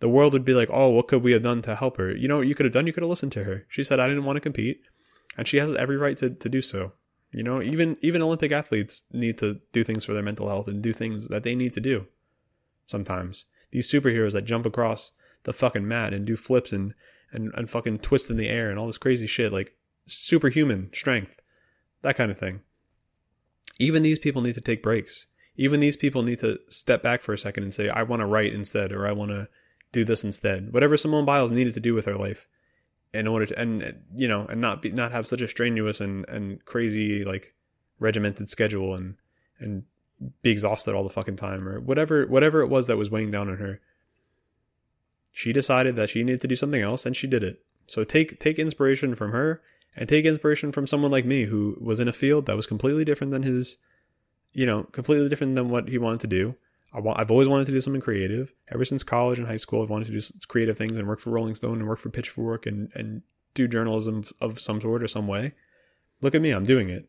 [0.00, 2.14] the world would be like oh what could we have done to help her?
[2.14, 2.86] You know you could have done?
[2.86, 3.64] You could have listened to her.
[3.68, 4.80] She said i didn't want to compete
[5.36, 6.92] and she has every right to, to do so.
[7.32, 10.82] You know, even even Olympic athletes need to do things for their mental health and
[10.82, 12.06] do things that they need to do.
[12.86, 13.44] Sometimes.
[13.72, 15.10] These superheroes that jump across
[15.42, 16.94] the fucking mat and do flips and
[17.32, 19.76] and and fucking twist in the air and all this crazy shit like
[20.06, 21.40] superhuman strength,
[22.02, 22.60] that kind of thing.
[23.78, 25.26] Even these people need to take breaks.
[25.56, 28.26] Even these people need to step back for a second and say, "I want to
[28.26, 29.48] write instead," or "I want to
[29.92, 32.48] do this instead." Whatever Simone Biles needed to do with her life
[33.14, 36.28] in order to and you know and not be not have such a strenuous and
[36.28, 37.54] and crazy like
[38.00, 39.14] regimented schedule and
[39.60, 39.84] and
[40.42, 43.48] be exhausted all the fucking time or whatever whatever it was that was weighing down
[43.48, 43.80] on her
[45.32, 48.38] she decided that she needed to do something else and she did it so take
[48.40, 49.62] take inspiration from her
[49.96, 53.04] and take inspiration from someone like me who was in a field that was completely
[53.04, 53.76] different than his
[54.52, 56.54] you know completely different than what he wanted to do
[56.94, 58.52] I I've always wanted to do something creative.
[58.68, 61.30] Ever since college and high school, I've wanted to do creative things and work for
[61.30, 63.22] Rolling Stone and work for Pitchfork and, and
[63.54, 65.52] do journalism of some sort or some way.
[66.20, 67.08] Look at me, I'm doing it.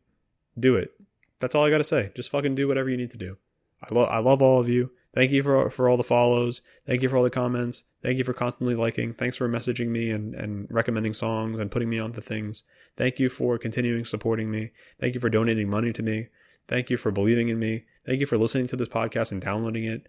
[0.60, 0.92] Do it.
[1.40, 2.12] That's all I got to say.
[2.16, 3.38] Just fucking do whatever you need to do.
[3.82, 4.92] I love I love all of you.
[5.16, 6.62] Thank you for for all the follows.
[6.86, 7.86] Thank you for all the comments.
[8.04, 9.14] Thank you for constantly liking.
[9.14, 12.64] Thanks for messaging me and and recommending songs and putting me on onto things.
[12.98, 14.72] Thank you for continuing supporting me.
[15.00, 16.28] Thank you for donating money to me.
[16.68, 17.86] Thank you for believing in me.
[18.06, 20.08] Thank you for listening to this podcast and downloading it.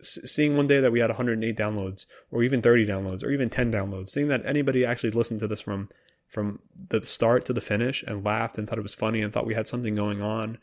[0.00, 3.48] S- seeing one day that we had 108 downloads, or even 30 downloads, or even
[3.48, 4.10] 10 downloads.
[4.10, 5.88] Seeing that anybody actually listened to this from
[6.28, 9.46] from the start to the finish and laughed and thought it was funny and thought
[9.46, 10.58] we had something going on,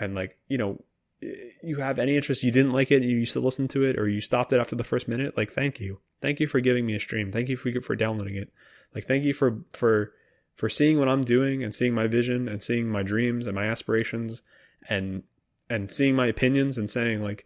[0.00, 0.80] and like you know,
[1.20, 4.08] you have any interest, you didn't like it, you used to listen to it, or
[4.08, 5.36] you stopped it after the first minute.
[5.36, 7.32] Like, thank you, thank you for giving me a stream.
[7.32, 8.52] Thank you for for downloading it.
[8.94, 10.12] Like, thank you for for
[10.56, 13.66] for seeing what I'm doing and seeing my vision and seeing my dreams and my
[13.66, 14.42] aspirations
[14.88, 15.22] and
[15.68, 17.44] and seeing my opinions and saying like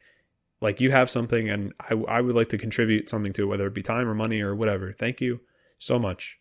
[0.60, 3.66] like you have something and I, I would like to contribute something to it, whether
[3.66, 4.92] it be time or money or whatever.
[4.92, 5.40] Thank you
[5.78, 6.38] so much.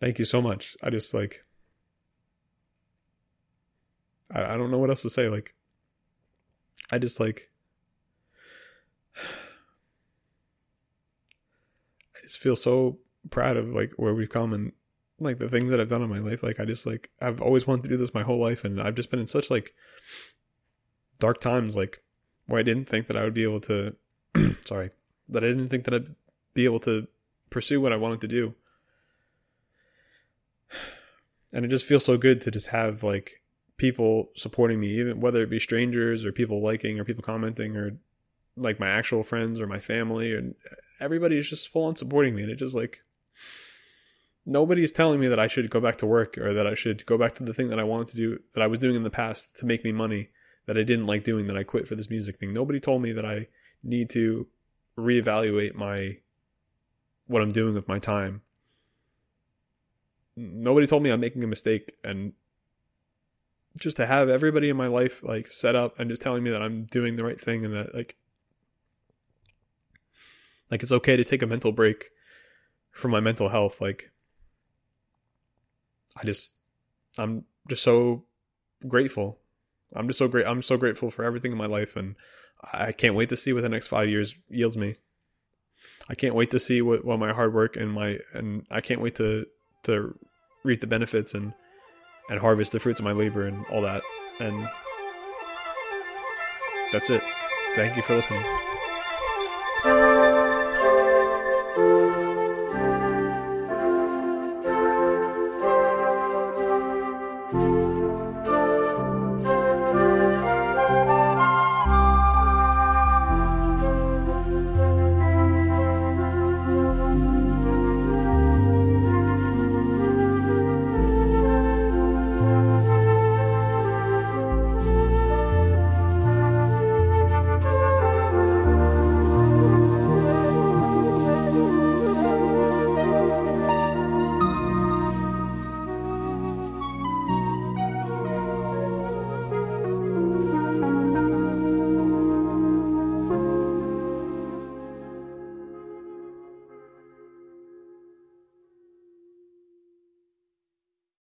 [0.00, 0.76] Thank you so much.
[0.82, 1.44] I just like
[4.30, 5.28] I, I don't know what else to say.
[5.28, 5.54] Like
[6.92, 7.50] I just like
[9.16, 9.20] I
[12.22, 12.98] just feel so
[13.30, 14.72] proud of like where we've come and
[15.18, 16.42] like the things that I've done in my life.
[16.42, 18.94] Like I just like I've always wanted to do this my whole life, and I've
[18.94, 19.74] just been in such like
[21.18, 22.02] dark times, like
[22.46, 23.94] where I didn't think that I would be able to.
[24.64, 24.90] sorry,
[25.28, 26.14] that I didn't think that I'd
[26.54, 27.06] be able to
[27.50, 28.54] pursue what I wanted to do.
[31.54, 33.41] And it just feels so good to just have like
[33.82, 37.98] people supporting me, even whether it be strangers or people liking or people commenting or
[38.56, 40.54] like my actual friends or my family and
[41.00, 43.02] everybody is just full on supporting me and it just like
[44.46, 47.04] nobody is telling me that I should go back to work or that I should
[47.06, 49.02] go back to the thing that I wanted to do that I was doing in
[49.02, 50.28] the past to make me money
[50.66, 52.52] that I didn't like doing that I quit for this music thing.
[52.52, 53.48] Nobody told me that I
[53.82, 54.46] need to
[54.96, 56.18] reevaluate my
[57.26, 58.42] what I'm doing with my time.
[60.36, 62.34] Nobody told me I'm making a mistake and
[63.78, 66.62] just to have everybody in my life like set up and just telling me that
[66.62, 68.16] I'm doing the right thing and that like
[70.70, 72.10] like it's okay to take a mental break
[72.90, 74.10] for my mental health like
[76.16, 76.60] I just
[77.18, 78.24] I'm just so
[78.86, 79.38] grateful.
[79.94, 80.46] I'm just so great.
[80.46, 82.16] I'm so grateful for everything in my life, and
[82.72, 84.96] I can't wait to see what the next five years yields me.
[86.08, 89.00] I can't wait to see what, what my hard work and my and I can't
[89.00, 89.46] wait to
[89.84, 90.18] to
[90.64, 91.52] reap the benefits and
[92.32, 94.02] and harvest the fruits of my labor and all that.
[94.40, 94.66] And
[96.90, 97.22] that's it.
[97.74, 98.42] Thank you for listening.